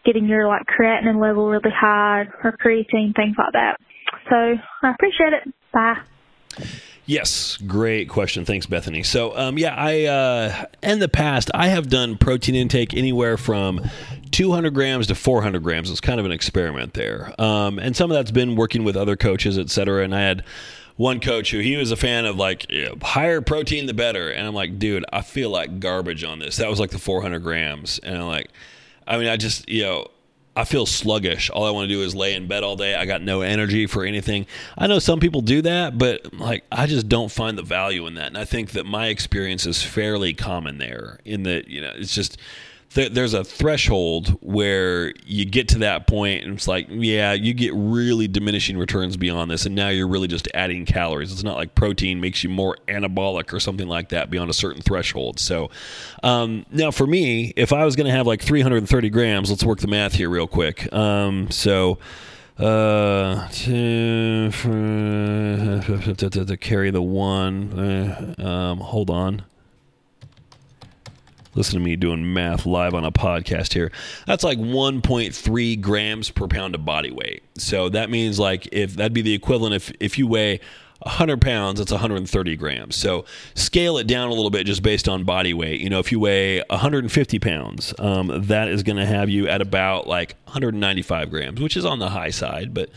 [0.07, 3.77] getting your like creatinine level really high or creatine, things like that.
[4.29, 5.53] So I appreciate it.
[5.73, 5.97] Bye.
[7.05, 8.43] Yes, great question.
[8.43, 9.03] Thanks, Bethany.
[9.03, 13.81] So, um, yeah, I uh, in the past I have done protein intake anywhere from
[14.31, 15.89] 200 grams to 400 grams.
[15.89, 19.15] It's kind of an experiment there, um, and some of that's been working with other
[19.15, 20.03] coaches, et cetera.
[20.03, 20.43] And I had
[20.97, 22.69] one coach who he was a fan of like
[23.01, 26.57] higher protein the better, and I'm like, dude, I feel like garbage on this.
[26.57, 28.49] That was like the 400 grams, and I'm like,
[29.07, 30.07] I mean, I just you know
[30.57, 31.51] I feel sluggish.
[31.51, 32.95] All I want to do is lay in bed all day.
[32.95, 34.47] I got no energy for anything.
[34.75, 38.15] I know some people do that, but like I just don't find the value in
[38.15, 38.27] that.
[38.27, 42.15] And I think that my experience is fairly common there in that, you know, it's
[42.15, 42.39] just
[42.97, 47.53] th- there's a threshold where you get to that point and it's like, yeah, you
[47.53, 49.67] get really diminishing returns beyond this.
[49.67, 51.31] And now you're really just adding calories.
[51.31, 54.81] It's not like protein makes you more anabolic or something like that beyond a certain
[54.81, 55.39] threshold.
[55.39, 55.69] So
[56.23, 59.77] um, now for me, if I was going to have like 330 grams, let's work
[59.79, 60.91] the math here real quick.
[60.91, 61.99] Um, so
[62.59, 64.49] uh to,
[66.15, 69.43] to, to, carry the one uh, um, hold on
[71.57, 73.91] listen to me doing math live on a podcast here.
[74.25, 77.43] That's like 1.3 grams per pound of body weight.
[77.57, 80.59] So that means like if that'd be the equivalent if if you weigh
[80.99, 82.95] 100 pounds, it's 130 grams.
[82.95, 85.79] So scale it down a little bit just based on body weight.
[85.79, 89.61] You know, if you weigh 150 pounds, um, that is going to have you at
[89.61, 92.89] about like 195 grams, which is on the high side, but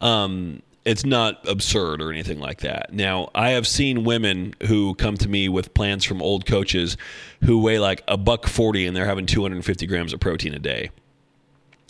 [0.00, 2.94] um, it's not absurd or anything like that.
[2.94, 6.96] Now, I have seen women who come to me with plans from old coaches
[7.44, 10.90] who weigh like a buck 40 and they're having 250 grams of protein a day.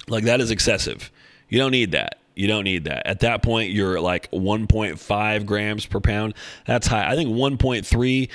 [0.09, 1.13] Like that is excessive.
[1.49, 2.19] You don't need that.
[2.35, 3.07] You don't need that.
[3.07, 6.35] At that point, you're like 1.5 grams per pound.
[6.67, 7.09] That's high.
[7.09, 8.29] I think 1.3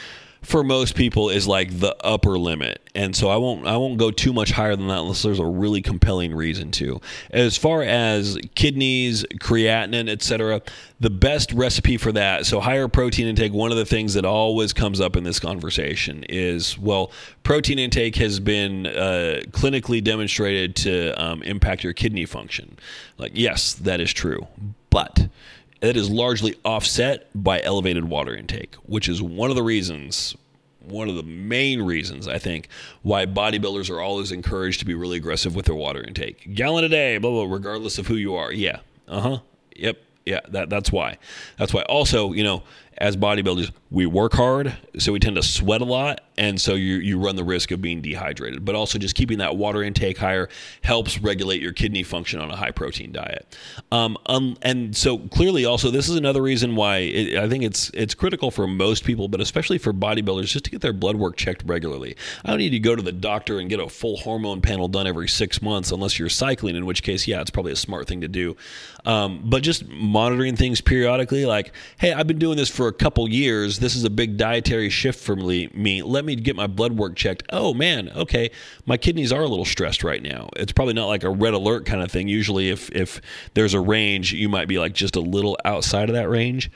[0.43, 2.81] for most people is like the upper limit.
[2.93, 5.45] And so I won't I won't go too much higher than that unless there's a
[5.45, 7.01] really compelling reason to.
[7.31, 10.61] As far as kidneys, creatinine, etc.,
[10.99, 14.73] the best recipe for that, so higher protein intake, one of the things that always
[14.73, 21.11] comes up in this conversation is well, protein intake has been uh, clinically demonstrated to
[21.21, 22.77] um, impact your kidney function.
[23.17, 24.47] Like yes, that is true.
[24.89, 25.29] But
[25.83, 30.33] that is largely offset by elevated water intake, which is one of the reasons,
[30.79, 32.69] one of the main reasons, I think,
[33.01, 36.55] why bodybuilders are always encouraged to be really aggressive with their water intake.
[36.55, 38.53] Gallon a day, blah, blah, regardless of who you are.
[38.53, 38.79] Yeah.
[39.09, 39.37] Uh huh.
[39.75, 39.97] Yep.
[40.25, 40.39] Yeah.
[40.47, 41.17] That, that's why.
[41.57, 41.81] That's why.
[41.81, 42.63] Also, you know,
[42.97, 46.95] as bodybuilders, we work hard, so we tend to sweat a lot, and so you
[46.95, 48.65] you run the risk of being dehydrated.
[48.65, 50.49] But also, just keeping that water intake higher
[50.83, 53.55] helps regulate your kidney function on a high protein diet.
[53.91, 57.91] Um, um and so clearly, also, this is another reason why it, I think it's
[57.93, 61.37] it's critical for most people, but especially for bodybuilders, just to get their blood work
[61.37, 62.15] checked regularly.
[62.43, 65.05] I don't need to go to the doctor and get a full hormone panel done
[65.05, 68.21] every six months, unless you're cycling, in which case, yeah, it's probably a smart thing
[68.21, 68.55] to do.
[69.05, 73.27] Um, but just monitoring things periodically, like, hey, I've been doing this for a couple
[73.29, 73.79] years.
[73.79, 76.01] This is a big dietary shift for me.
[76.01, 77.43] Let me get my blood work checked.
[77.51, 78.51] Oh man, okay,
[78.85, 80.49] my kidneys are a little stressed right now.
[80.55, 82.27] It's probably not like a red alert kind of thing.
[82.27, 83.21] Usually, if if
[83.53, 86.71] there's a range, you might be like just a little outside of that range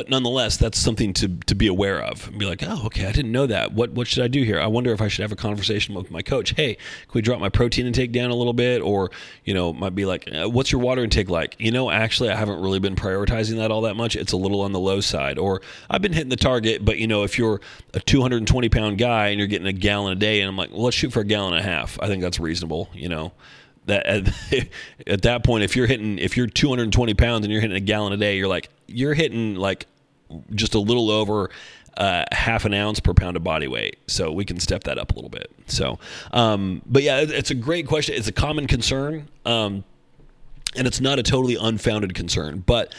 [0.00, 3.12] but nonetheless, that's something to, to be aware of and be like, oh, okay, I
[3.12, 3.74] didn't know that.
[3.74, 4.58] What what should I do here?
[4.58, 6.54] I wonder if I should have a conversation with my coach.
[6.56, 8.80] Hey, can we drop my protein intake down a little bit?
[8.80, 9.10] Or
[9.44, 11.54] you know, might be like, uh, what's your water intake like?
[11.58, 14.16] You know, actually, I haven't really been prioritizing that all that much.
[14.16, 15.36] It's a little on the low side.
[15.36, 15.60] Or
[15.90, 17.60] I've been hitting the target, but you know, if you're
[17.92, 20.84] a 220 pound guy and you're getting a gallon a day, and I'm like, well,
[20.84, 21.98] let's shoot for a gallon and a half.
[22.00, 22.88] I think that's reasonable.
[22.94, 23.32] You know
[23.86, 24.34] that at,
[25.06, 28.12] at, that point if you're hitting if you're 220 pounds and you're hitting a gallon
[28.12, 29.86] a day you're like you're hitting like
[30.54, 31.50] just a little over
[31.96, 33.98] uh, half an ounce per pound of body weight.
[34.06, 35.50] So we can step that up a little bit.
[35.66, 35.98] So,
[36.32, 38.14] um, but yeah, it's a great question.
[38.14, 39.84] It's a common concern, um,
[40.76, 42.62] and it's not a totally unfounded concern.
[42.64, 42.94] But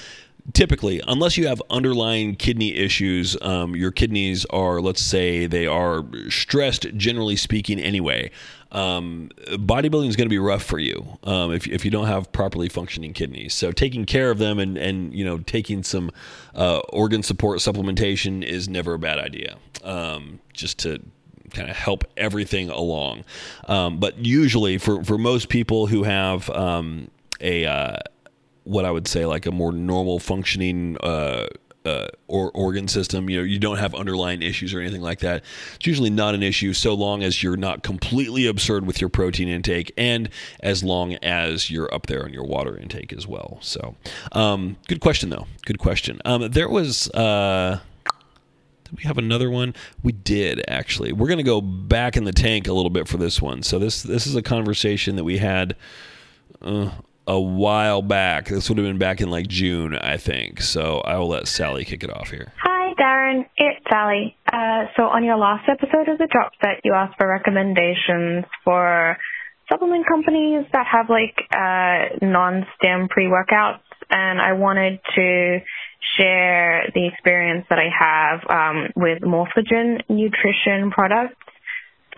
[0.54, 6.04] typically, unless you have underlying kidney issues, um, your kidneys are, let's say, they are
[6.30, 8.32] stressed, generally speaking, anyway
[8.72, 12.32] um, bodybuilding is going to be rough for you um, if, if you don't have
[12.32, 13.54] properly functioning kidneys.
[13.54, 16.12] So taking care of them and, and you know taking some
[16.56, 19.58] uh, organ support supplementation is never a bad idea.
[19.84, 21.02] Um, just to
[21.54, 23.26] kind of help everything along.
[23.68, 27.98] Um, but usually for, for most people who have um, a uh,
[28.64, 31.48] what I would say like a more normal functioning uh,
[31.86, 33.30] uh, or organ system.
[33.30, 35.44] You know, you don't have underlying issues or anything like that.
[35.76, 39.48] It's usually not an issue so long as you're not completely absurd with your protein
[39.48, 40.30] intake, and
[40.62, 43.58] as long as you're up there on your water intake as well.
[43.62, 43.96] So,
[44.32, 45.48] um, good question though.
[45.66, 46.22] Good question.
[46.26, 47.10] Um, there was.
[47.12, 47.80] Uh,
[48.86, 49.74] did we have another one?
[50.04, 51.14] We did actually.
[51.14, 53.64] We're going to go back in the tank a little bit for this one.
[53.64, 55.76] So this this is a conversation that we had.
[56.62, 56.92] Uh,
[57.28, 58.48] a while back.
[58.48, 60.62] This would have been back in like June, I think.
[60.62, 62.52] So I will let Sally kick it off here.
[62.64, 63.46] Hi, Darin.
[63.58, 64.36] It's Sally.
[64.52, 69.18] Uh, so on your last episode of the Drop Set, you asked for recommendations for
[69.72, 73.80] supplement companies that have like uh, non-stim pre-workouts,
[74.10, 75.60] and I wanted to
[76.18, 81.36] share the experience that I have um, with Morphogen nutrition products.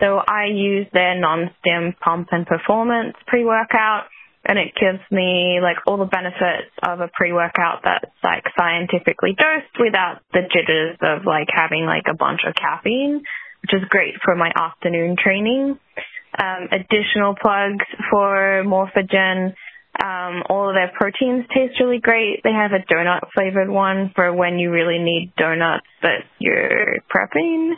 [0.00, 4.06] So I use their non-stim pump and performance pre-workout
[4.46, 9.78] and it gives me like all the benefits of a pre-workout that's like scientifically dosed
[9.78, 13.22] without the jitters of like having like a bunch of caffeine,
[13.62, 15.78] which is great for my afternoon training.
[16.36, 19.54] Um, additional plugs for Morphogen.
[20.02, 22.40] Um, all of their proteins taste really great.
[22.42, 27.74] They have a donut flavored one for when you really need donuts but you're prepping.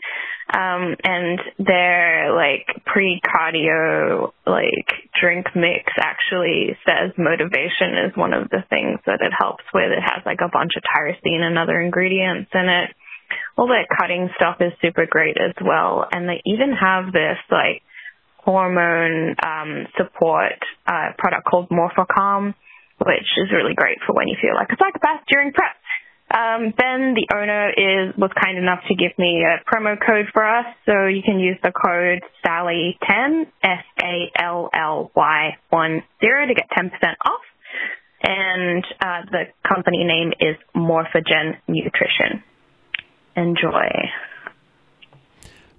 [0.47, 4.87] Um, and their like pre-cardio like
[5.21, 9.91] drink mix actually says motivation is one of the things that it helps with.
[9.91, 12.91] It has like a bunch of tyrosine and other ingredients in it.
[13.59, 16.07] All their cutting stuff is super great as well.
[16.13, 17.83] And they even have this like
[18.39, 22.55] hormone um, support uh, product called Morphocalm,
[23.05, 25.75] which is really great for when you feel like a psychopath during prep.
[26.29, 30.45] Um, ben, the owner, is was kind enough to give me a promo code for
[30.45, 36.55] us, so you can use the code Sally10 S A L L Y 10 to
[36.55, 36.91] get 10%
[37.25, 37.41] off.
[38.23, 42.43] And uh, the company name is Morphogen Nutrition.
[43.37, 43.87] Enjoy.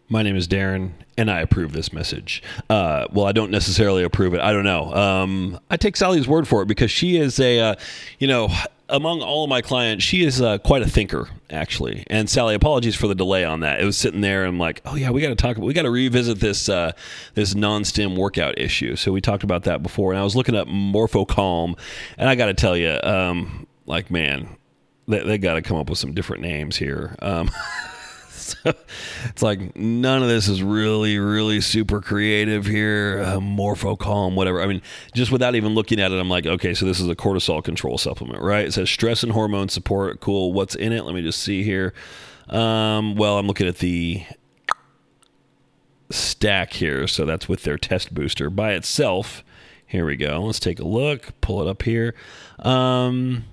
[0.10, 2.42] My name is Darin, and I approve this message.
[2.70, 4.40] Uh, well, I don't necessarily approve it.
[4.40, 4.94] I don't know.
[4.94, 7.76] Um, I take Sally's word for it because she is a, uh,
[8.18, 8.50] you know,
[8.88, 12.06] among all of my clients, she is uh, quite a thinker, actually.
[12.10, 13.82] And Sally, apologies for the delay on that.
[13.82, 15.82] It was sitting there and like, oh yeah, we got to talk about, we got
[15.82, 16.94] to revisit this uh,
[17.34, 18.96] this non-stim workout issue.
[18.96, 21.78] So we talked about that before, and I was looking up Morphocalm,
[22.18, 24.56] and I got to tell you, um, like man,
[25.06, 27.18] they, they got to come up with some different names here.
[27.22, 27.52] Um,
[28.64, 28.74] so
[29.26, 33.24] it's like none of this is really, really super creative here.
[33.26, 34.62] Uh, Morphocalm, whatever.
[34.62, 34.82] I mean,
[35.14, 37.98] just without even looking at it, I'm like, okay, so this is a cortisol control
[37.98, 38.66] supplement, right?
[38.66, 40.20] It says stress and hormone support.
[40.20, 40.54] Cool.
[40.54, 41.04] What's in it?
[41.04, 41.94] Let me just see here.
[42.50, 44.24] Um, well, I'm looking at the
[46.10, 47.08] stack here.
[47.08, 49.44] So that's with their test booster by itself.
[49.86, 50.42] Here we go.
[50.44, 51.40] Let's take a look.
[51.42, 52.14] Pull it up here.
[52.60, 53.46] Um,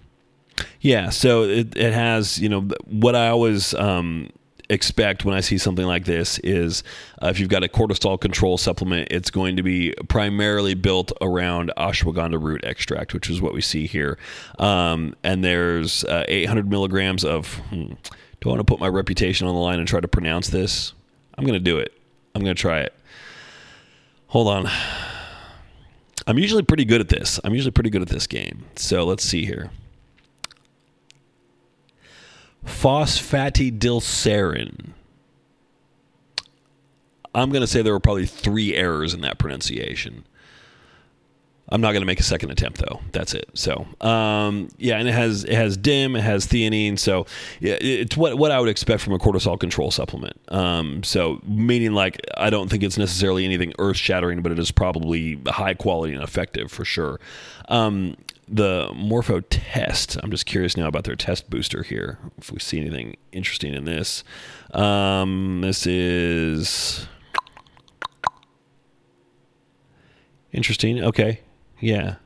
[0.80, 4.30] yeah, so it, it has, you know, what I always um,
[4.70, 6.82] expect when I see something like this is
[7.22, 11.72] uh, if you've got a cortisol control supplement, it's going to be primarily built around
[11.76, 14.18] ashwagandha root extract, which is what we see here.
[14.58, 17.54] Um, and there's uh, 800 milligrams of.
[17.70, 17.94] Hmm,
[18.40, 20.92] do I want to put my reputation on the line and try to pronounce this?
[21.38, 21.92] I'm going to do it.
[22.34, 22.94] I'm going to try it.
[24.28, 24.70] Hold on.
[26.26, 27.40] I'm usually pretty good at this.
[27.42, 28.64] I'm usually pretty good at this game.
[28.76, 29.70] So let's see here
[32.64, 34.92] phosphatidylserine.
[37.34, 40.24] I'm going to say there were probably three errors in that pronunciation.
[41.70, 43.00] I'm not going to make a second attempt though.
[43.12, 43.48] That's it.
[43.54, 46.98] So, um, yeah, and it has it has DIM, it has theanine.
[46.98, 47.26] So,
[47.58, 50.38] yeah, it's what what I would expect from a cortisol control supplement.
[50.48, 54.70] Um, so, meaning like I don't think it's necessarily anything earth shattering, but it is
[54.70, 57.18] probably high quality and effective for sure.
[57.68, 58.16] Um,
[58.48, 60.16] the Morpho test.
[60.22, 62.18] I'm just curious now about their test booster here.
[62.38, 64.24] If we see anything interesting in this.
[64.72, 67.06] Um, this is
[70.52, 71.02] interesting.
[71.02, 71.40] Okay,
[71.80, 72.16] yeah.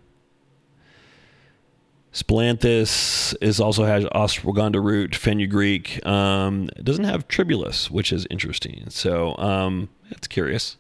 [2.13, 6.05] Splanthus is also has ashwagandha root, fenugreek.
[6.05, 8.87] Um, it doesn't have tribulus, which is interesting.
[8.89, 10.77] So um, it's curious.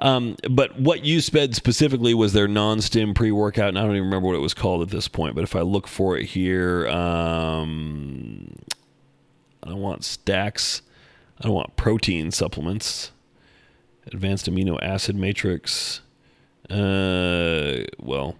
[0.00, 4.28] Um, but what you sped specifically was their non-stim pre-workout, and I don't even remember
[4.28, 5.34] what it was called at this point.
[5.34, 8.54] But if I look for it here, um,
[9.62, 10.82] I don't want stacks.
[11.38, 13.12] I don't want protein supplements.
[14.06, 16.00] Advanced amino acid matrix.
[16.68, 18.36] Uh, well,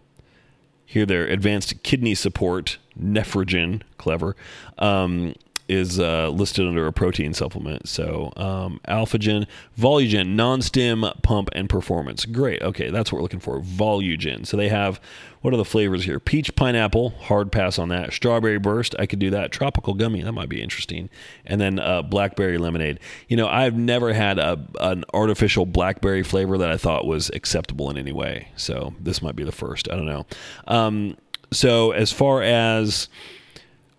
[0.85, 4.37] here they're advanced kidney support, nephrogen, clever.
[4.79, 5.35] Um,
[5.73, 7.89] is uh, listed under a protein supplement.
[7.89, 9.47] So um, Alphagen,
[9.79, 12.25] Volugen, non-stim, pump, and performance.
[12.25, 12.63] Great.
[12.63, 13.61] Okay, that's what we're looking for.
[13.61, 14.47] Volugen.
[14.47, 15.01] So they have
[15.43, 16.21] what are the flavors here?
[16.21, 18.13] Peach, pineapple, hard pass on that.
[18.13, 19.51] Strawberry burst, I could do that.
[19.51, 21.11] Tropical gummy, that might be interesting.
[21.45, 23.01] And then uh, blackberry lemonade.
[23.29, 27.91] You know, I've never had a, an artificial blackberry flavor that I thought was acceptable
[27.91, 28.49] in any way.
[28.57, 29.91] So this might be the first.
[29.91, 30.27] I don't know.
[30.69, 31.17] Um,
[31.51, 33.09] so as far as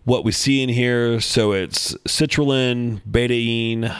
[0.05, 3.95] what we see in here, so it's citrulline, betaine,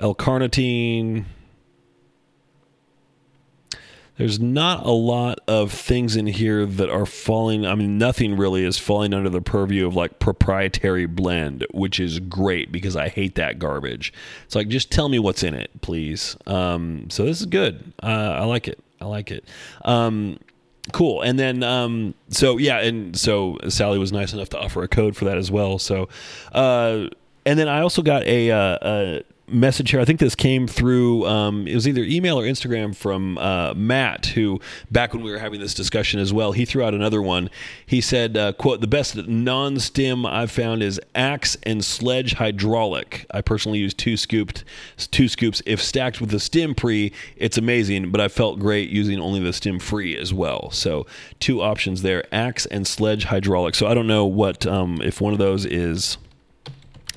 [0.00, 1.26] L-carnitine.
[4.18, 7.66] There's not a lot of things in here that are falling.
[7.66, 12.20] I mean nothing really is falling under the purview of like proprietary blend which is
[12.20, 14.12] great because i hate that garbage.
[14.44, 16.36] It's like just tell me what's in it please.
[16.46, 17.92] Um, so this is good.
[18.02, 18.78] Uh, i like it.
[19.00, 19.44] I like it.
[19.84, 20.38] Um,
[20.90, 21.22] cool.
[21.22, 25.16] And then um, so yeah and so sally was nice enough to offer a code
[25.16, 25.78] for that as well.
[25.78, 26.08] So
[26.52, 27.08] uh,
[27.44, 29.22] and then I also got a, uh, a
[29.52, 30.00] message here.
[30.00, 31.26] I think this came through.
[31.26, 35.38] Um, it was either email or Instagram from uh, Matt, who back when we were
[35.38, 37.50] having this discussion as well, he threw out another one.
[37.84, 43.26] He said, uh, "quote The best non-stim I've found is Axe and Sledge Hydraulic.
[43.30, 44.64] I personally use two scooped,
[45.10, 45.62] two scoops.
[45.66, 48.10] If stacked with the stim pre, it's amazing.
[48.10, 50.70] But I felt great using only the stim free as well.
[50.70, 51.06] So
[51.40, 53.74] two options there: Axe and Sledge Hydraulic.
[53.74, 56.18] So I don't know what um, if one of those is."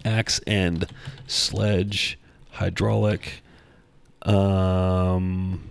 [0.03, 0.85] Axe and
[1.25, 2.19] sledge
[2.55, 3.41] hydraulic.
[4.23, 5.61] Um,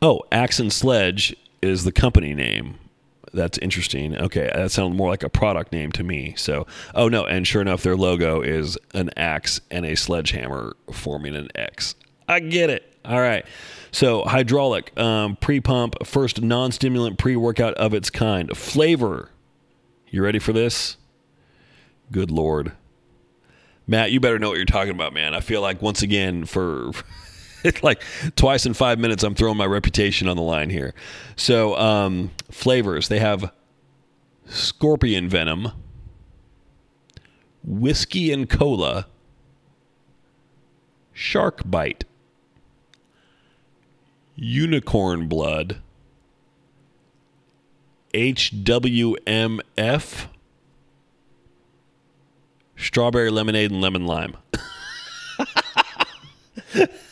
[0.00, 2.78] oh, Axe and Sledge is the company name.
[3.32, 4.16] That's interesting.
[4.16, 6.34] Okay, that sounds more like a product name to me.
[6.36, 11.36] So, oh no, and sure enough, their logo is an axe and a sledgehammer forming
[11.36, 11.94] an X.
[12.26, 12.94] I get it.
[13.04, 13.44] All right.
[13.90, 18.56] So, hydraulic, um, pre pump, first non stimulant pre workout of its kind.
[18.56, 19.30] Flavor.
[20.10, 20.97] You ready for this?
[22.10, 22.72] Good Lord.
[23.86, 25.34] Matt, you better know what you're talking about, man.
[25.34, 26.90] I feel like once again for
[27.64, 28.02] it's like
[28.36, 30.94] twice in five minutes I'm throwing my reputation on the line here.
[31.36, 33.50] So um, flavors they have
[34.46, 35.72] scorpion venom,
[37.64, 39.06] whiskey and cola,
[41.12, 42.04] shark bite,
[44.36, 45.80] unicorn blood,
[48.14, 49.62] HWMF
[52.78, 54.36] strawberry lemonade and lemon lime.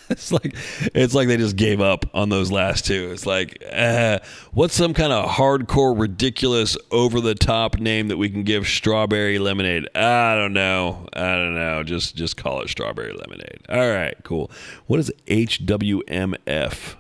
[0.09, 0.55] it's like
[0.95, 3.11] it's like they just gave up on those last two.
[3.13, 4.21] It's like, uh,
[4.53, 9.39] what's some kind of hardcore, ridiculous, over the top name that we can give strawberry
[9.39, 9.89] lemonade?
[9.95, 11.09] I don't know.
[11.13, 11.83] I don't know.
[11.83, 13.61] Just just call it strawberry lemonade.
[13.69, 14.51] All right, cool.
[14.87, 16.97] What is HWMF?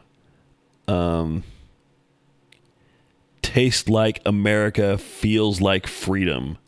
[0.88, 1.42] Um,
[3.42, 6.58] taste like America, feels like freedom.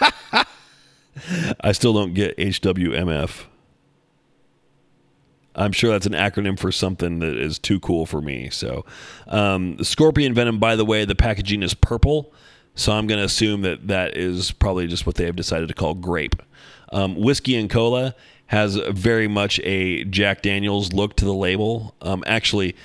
[1.60, 3.44] I still don't get HWMF.
[5.54, 8.50] I'm sure that's an acronym for something that is too cool for me.
[8.50, 8.84] So,
[9.26, 12.32] um, Scorpion Venom, by the way, the packaging is purple.
[12.74, 15.74] So I'm going to assume that that is probably just what they have decided to
[15.74, 16.36] call grape.
[16.92, 18.14] Um, whiskey and cola
[18.48, 21.94] has very much a Jack Daniels look to the label.
[22.02, 22.76] Um, actually,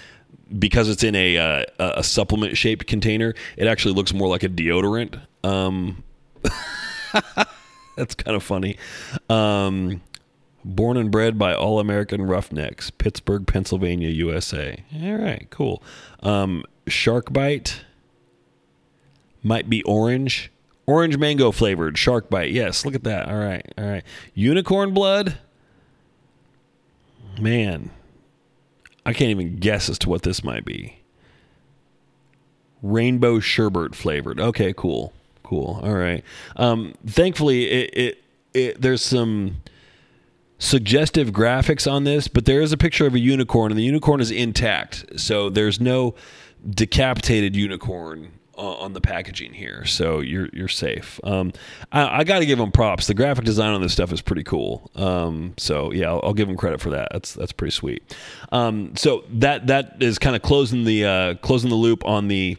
[0.57, 4.49] because it's in a uh, a supplement shaped container, it actually looks more like a
[4.49, 5.19] deodorant.
[5.43, 6.03] Um,
[7.95, 8.77] That's kind of funny.
[9.29, 10.01] Um,
[10.63, 14.83] born and bred by All American Roughnecks, Pittsburgh, Pennsylvania, USA.
[15.01, 15.83] All right, cool.
[16.21, 17.83] Um, shark bite
[19.43, 20.51] might be orange.
[20.87, 22.51] Orange mango flavored shark bite.
[22.51, 23.27] Yes, look at that.
[23.27, 24.03] All right, all right.
[24.33, 25.37] Unicorn blood.
[27.39, 27.91] Man,
[29.05, 30.97] I can't even guess as to what this might be.
[32.81, 34.39] Rainbow sherbet flavored.
[34.39, 35.13] Okay, cool
[35.51, 35.81] cool.
[35.83, 36.23] All right.
[36.55, 38.23] Um, thankfully, it, it,
[38.53, 39.57] it there's some
[40.59, 44.21] suggestive graphics on this, but there is a picture of a unicorn, and the unicorn
[44.21, 45.19] is intact.
[45.19, 46.15] So there's no
[46.69, 51.19] decapitated unicorn on the packaging here, so you're you're safe.
[51.23, 51.51] Um,
[51.91, 53.07] I, I got to give them props.
[53.07, 54.89] The graphic design on this stuff is pretty cool.
[54.95, 57.09] Um, so yeah, I'll, I'll, give them credit for that.
[57.11, 58.15] That's that's pretty sweet.
[58.53, 62.57] Um, so that that is kind of closing the uh, closing the loop on the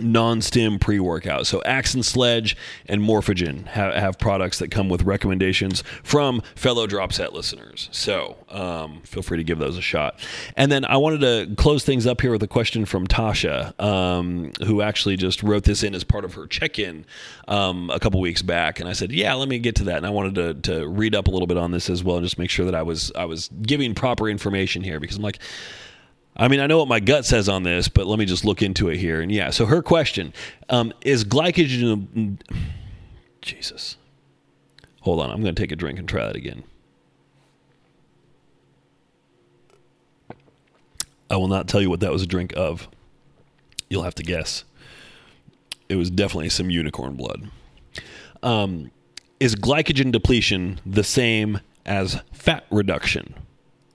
[0.00, 1.46] non-stim pre-workout.
[1.46, 6.86] So Axe and Sledge and Morphogen have, have, products that come with recommendations from fellow
[6.86, 7.88] drop set listeners.
[7.92, 10.18] So um, feel free to give those a shot.
[10.56, 14.52] And then I wanted to close things up here with a question from Tasha, um,
[14.64, 17.04] who actually just wrote this in as part of her check-in
[17.48, 18.80] um, a couple weeks back.
[18.80, 19.98] And I said, yeah, let me get to that.
[19.98, 22.24] And I wanted to, to read up a little bit on this as well and
[22.24, 25.40] just make sure that I was I was giving proper information here because I'm like
[26.36, 28.60] I mean, I know what my gut says on this, but let me just look
[28.60, 29.20] into it here.
[29.20, 30.32] And yeah, so her question
[30.68, 32.40] um, is glycogen.
[33.40, 33.96] Jesus.
[35.02, 35.30] Hold on.
[35.30, 36.64] I'm going to take a drink and try that again.
[41.30, 42.88] I will not tell you what that was a drink of.
[43.88, 44.64] You'll have to guess.
[45.88, 47.50] It was definitely some unicorn blood.
[48.42, 48.90] Um,
[49.38, 53.34] is glycogen depletion the same as fat reduction?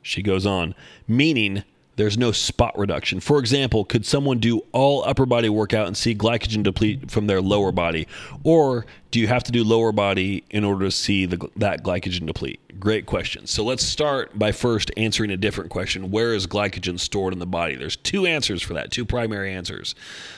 [0.01, 0.75] She goes on,
[1.07, 1.63] meaning
[1.99, 3.19] there's no spot reduction.
[3.19, 7.41] For example, could someone do all upper body workout and see glycogen deplete from their
[7.41, 8.07] lower body?
[8.41, 12.25] Or do you have to do lower body in order to see the, that glycogen
[12.25, 12.61] deplete?
[12.79, 13.47] Great question.
[13.47, 16.09] So let's start by first answering a different question.
[16.09, 17.75] Where is glycogen stored in the body?
[17.75, 19.93] There's two answers for that, two primary answers.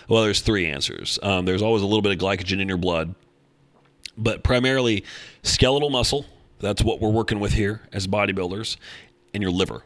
[0.09, 1.19] Well, there's three answers.
[1.21, 3.13] Um, there's always a little bit of glycogen in your blood,
[4.17, 5.03] but primarily
[5.43, 6.25] skeletal muscle.
[6.57, 8.77] That's what we're working with here as bodybuilders,
[9.35, 9.83] and your liver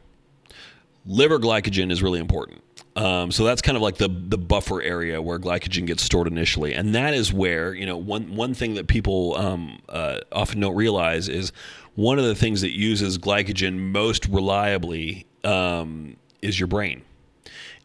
[1.06, 2.62] liver glycogen is really important.
[2.96, 6.74] Um, so that's kind of like the the buffer area where glycogen gets stored initially,
[6.74, 10.76] and that is where you know one one thing that people um, uh, often don't
[10.76, 11.52] realize is
[11.96, 17.02] one of the things that uses glycogen most reliably um, is your brain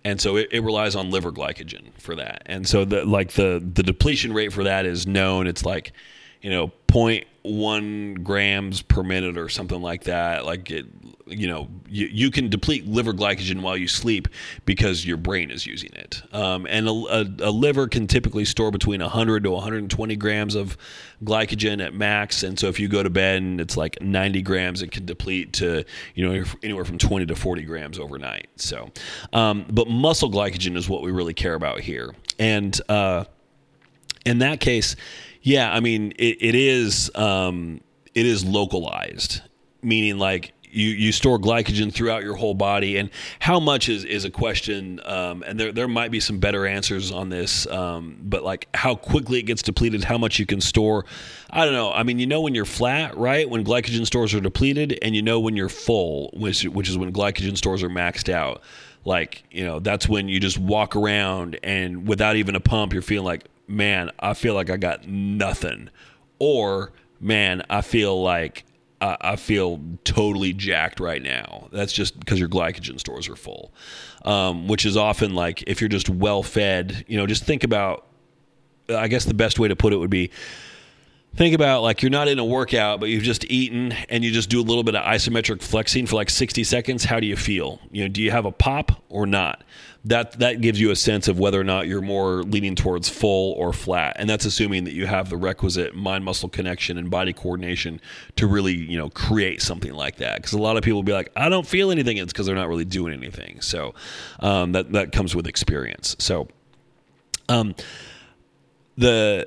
[0.04, 2.42] and so it, it, relies on liver glycogen for that.
[2.46, 5.46] And so the like the the depletion rate for that is known.
[5.46, 5.92] It's like
[6.42, 10.44] you know 0.1 grams per minute or something like that.
[10.44, 10.86] Like it,
[11.26, 14.26] you know, you, you can deplete liver glycogen while you sleep
[14.64, 16.22] because your brain is using it.
[16.32, 20.76] Um, and a, a, a, liver can typically store between 100 to 120 grams of
[21.22, 22.42] glycogen at max.
[22.42, 25.52] And so if you go to bed and it's like 90 grams, it can deplete
[25.54, 25.84] to,
[26.16, 28.48] you know, anywhere from 20 to 40 grams overnight.
[28.56, 28.90] So,
[29.32, 32.14] um, but muscle glycogen is what we really care about here.
[32.40, 33.24] And uh,
[34.26, 34.96] in that case,
[35.42, 37.80] yeah, I mean, it, it is um,
[38.14, 39.42] it is localized,
[39.82, 43.10] meaning like you, you store glycogen throughout your whole body, and
[43.40, 47.10] how much is, is a question, um, and there there might be some better answers
[47.10, 51.06] on this, um, but like how quickly it gets depleted, how much you can store,
[51.50, 51.92] I don't know.
[51.92, 53.48] I mean, you know when you're flat, right?
[53.48, 57.12] When glycogen stores are depleted, and you know when you're full, which which is when
[57.12, 58.62] glycogen stores are maxed out.
[59.04, 63.00] Like you know, that's when you just walk around and without even a pump, you're
[63.00, 65.90] feeling like man, I feel like I got nothing.
[66.38, 68.64] Or, man, I feel like
[69.00, 71.68] I, I feel totally jacked right now.
[71.72, 73.72] That's just because your glycogen stores are full,
[74.24, 78.06] um, which is often like if you're just well fed, you know, just think about,
[78.88, 80.30] I guess the best way to put it would be
[81.36, 84.50] think about like you're not in a workout but you've just eaten and you just
[84.50, 87.04] do a little bit of isometric flexing for like 60 seconds.
[87.04, 87.80] How do you feel?
[87.90, 89.62] You know do you have a pop or not?
[90.04, 93.52] That that gives you a sense of whether or not you're more leaning towards full
[93.52, 94.16] or flat.
[94.18, 98.00] And that's assuming that you have the requisite mind muscle connection and body coordination
[98.36, 100.36] to really you know create something like that.
[100.36, 102.16] Because a lot of people will be like i don't feel anything.
[102.16, 103.60] It's because they're not really doing anything.
[103.60, 103.94] So
[104.40, 106.16] um, that that comes with experience.
[106.18, 106.48] So
[107.50, 107.74] um,
[108.96, 109.46] the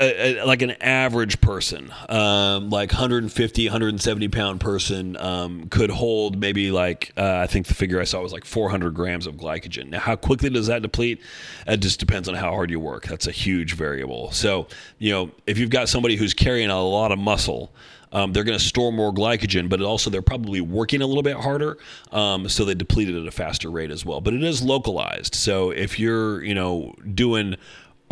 [0.00, 6.38] a, a, like an average person, um, like 150, 170 pound person, um, could hold
[6.38, 9.90] maybe like, uh, I think the figure I saw was like 400 grams of glycogen.
[9.90, 11.20] Now, how quickly does that deplete?
[11.66, 13.06] It just depends on how hard you work.
[13.06, 14.30] That's a huge variable.
[14.32, 14.68] So,
[14.98, 17.72] you know, if you've got somebody who's carrying a lot of muscle,
[18.14, 21.36] um, they're going to store more glycogen, but also they're probably working a little bit
[21.36, 21.78] harder,
[22.12, 24.20] um, so they deplete it at a faster rate as well.
[24.20, 27.56] But it is localized, so if you're you know doing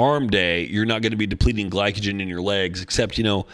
[0.02, 3.46] arm day, you're not going to be depleting glycogen in your legs, except, you know,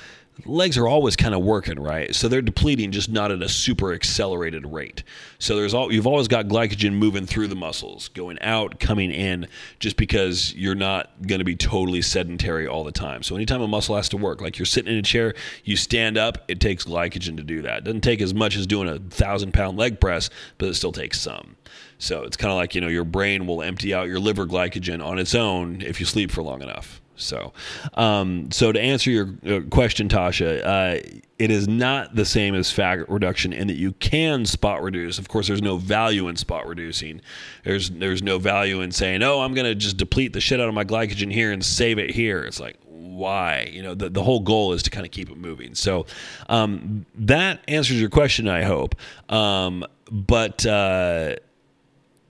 [0.44, 2.14] legs are always kind of working, right?
[2.14, 5.02] So they're depleting just not at a super accelerated rate.
[5.38, 9.48] So there's all you've always got glycogen moving through the muscles, going out, coming in,
[9.78, 13.22] just because you're not going to be totally sedentary all the time.
[13.22, 15.34] So anytime a muscle has to work, like you're sitting in a chair,
[15.64, 17.78] you stand up, it takes glycogen to do that.
[17.78, 20.92] It doesn't take as much as doing a thousand pound leg press, but it still
[20.92, 21.56] takes some.
[21.98, 25.04] So it's kind of like, you know, your brain will empty out your liver glycogen
[25.04, 27.00] on its own if you sleep for long enough.
[27.18, 27.52] So,
[27.94, 32.70] um, so to answer your uh, question, Tasha, uh, it is not the same as
[32.72, 35.18] fat reduction in that you can spot reduce.
[35.18, 37.20] Of course, there's no value in spot reducing.
[37.64, 40.68] There's there's no value in saying, oh, I'm going to just deplete the shit out
[40.68, 42.42] of my glycogen here and save it here.
[42.42, 42.76] It's like,
[43.18, 43.68] why?
[43.72, 45.74] You know, the, the whole goal is to kind of keep it moving.
[45.74, 46.06] So
[46.48, 48.94] um, that answers your question, I hope.
[49.28, 51.36] Um, but uh,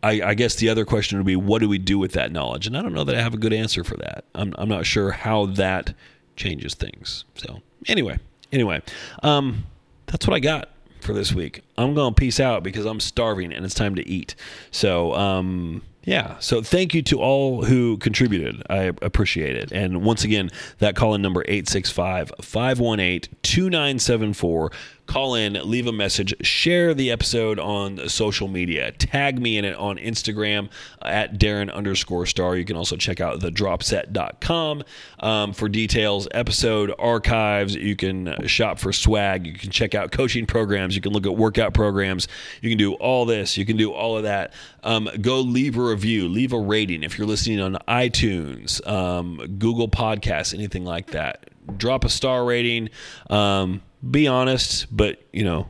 [0.03, 2.67] I, I, guess the other question would be, what do we do with that knowledge?
[2.67, 4.25] And I don't know that I have a good answer for that.
[4.35, 5.95] I'm, I'm not sure how that
[6.37, 7.25] changes things.
[7.35, 8.19] So anyway,
[8.53, 8.83] anyway,
[9.23, 9.67] um,
[10.07, 10.71] that's what I got
[11.01, 11.63] for this week.
[11.77, 14.35] I'm going to peace out because I'm starving and it's time to eat.
[14.71, 16.39] So, um, yeah.
[16.39, 18.63] So thank you to all who contributed.
[18.71, 19.73] I appreciate it.
[19.73, 24.73] And once again, that call in number 865 518 2974
[25.09, 29.75] call in, leave a message, share the episode on social media, tag me in it
[29.75, 30.69] on Instagram
[31.03, 32.57] at Darin underscore starr.
[32.57, 34.85] You can also check out thedropset.com
[35.21, 37.75] um, for details, episode archives.
[37.75, 39.47] You can shop for swag.
[39.47, 40.95] You can check out coaching programs.
[40.95, 42.29] You can look at workout programs.
[42.61, 43.57] You can do all this.
[43.57, 44.53] You can do all of that.
[44.85, 49.89] Um, go leave a review, leave a rating if you're listening on iTunes, um, Google
[49.89, 51.48] Podcasts, anything like that.
[51.77, 52.91] Drop a star rating.
[53.31, 55.69] Um, be honest, but you know,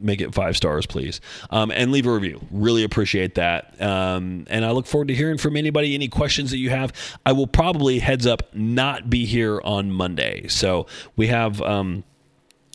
[0.00, 1.20] make it five stars, please.
[1.50, 2.40] Um, and leave a review.
[2.50, 3.80] Really appreciate that.
[3.80, 6.92] Um, and I look forward to hearing from anybody, any questions that you have.
[7.24, 10.48] I will probably, heads up, not be here on Monday.
[10.48, 10.86] So
[11.16, 12.04] we have um,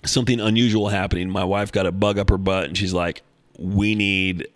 [0.03, 1.29] something unusual happening.
[1.29, 3.21] My wife got a bug up her butt, and she's like,
[3.57, 4.47] we need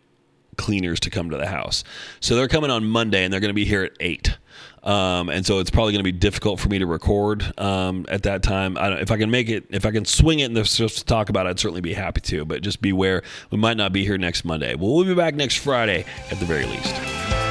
[0.58, 1.84] cleaners to come to the house.
[2.20, 4.38] So they're coming on Monday, and they're going to be here at 8.
[4.84, 8.24] Um, and so it's probably going to be difficult for me to record um, at
[8.24, 8.78] that time.
[8.78, 11.06] I if I can make it, if I can swing it and there's stuff to
[11.06, 12.46] talk about, I'd certainly be happy to.
[12.46, 14.76] But just beware, we might not be here next Monday.
[14.76, 17.45] Well, we'll be back next Friday at the very least.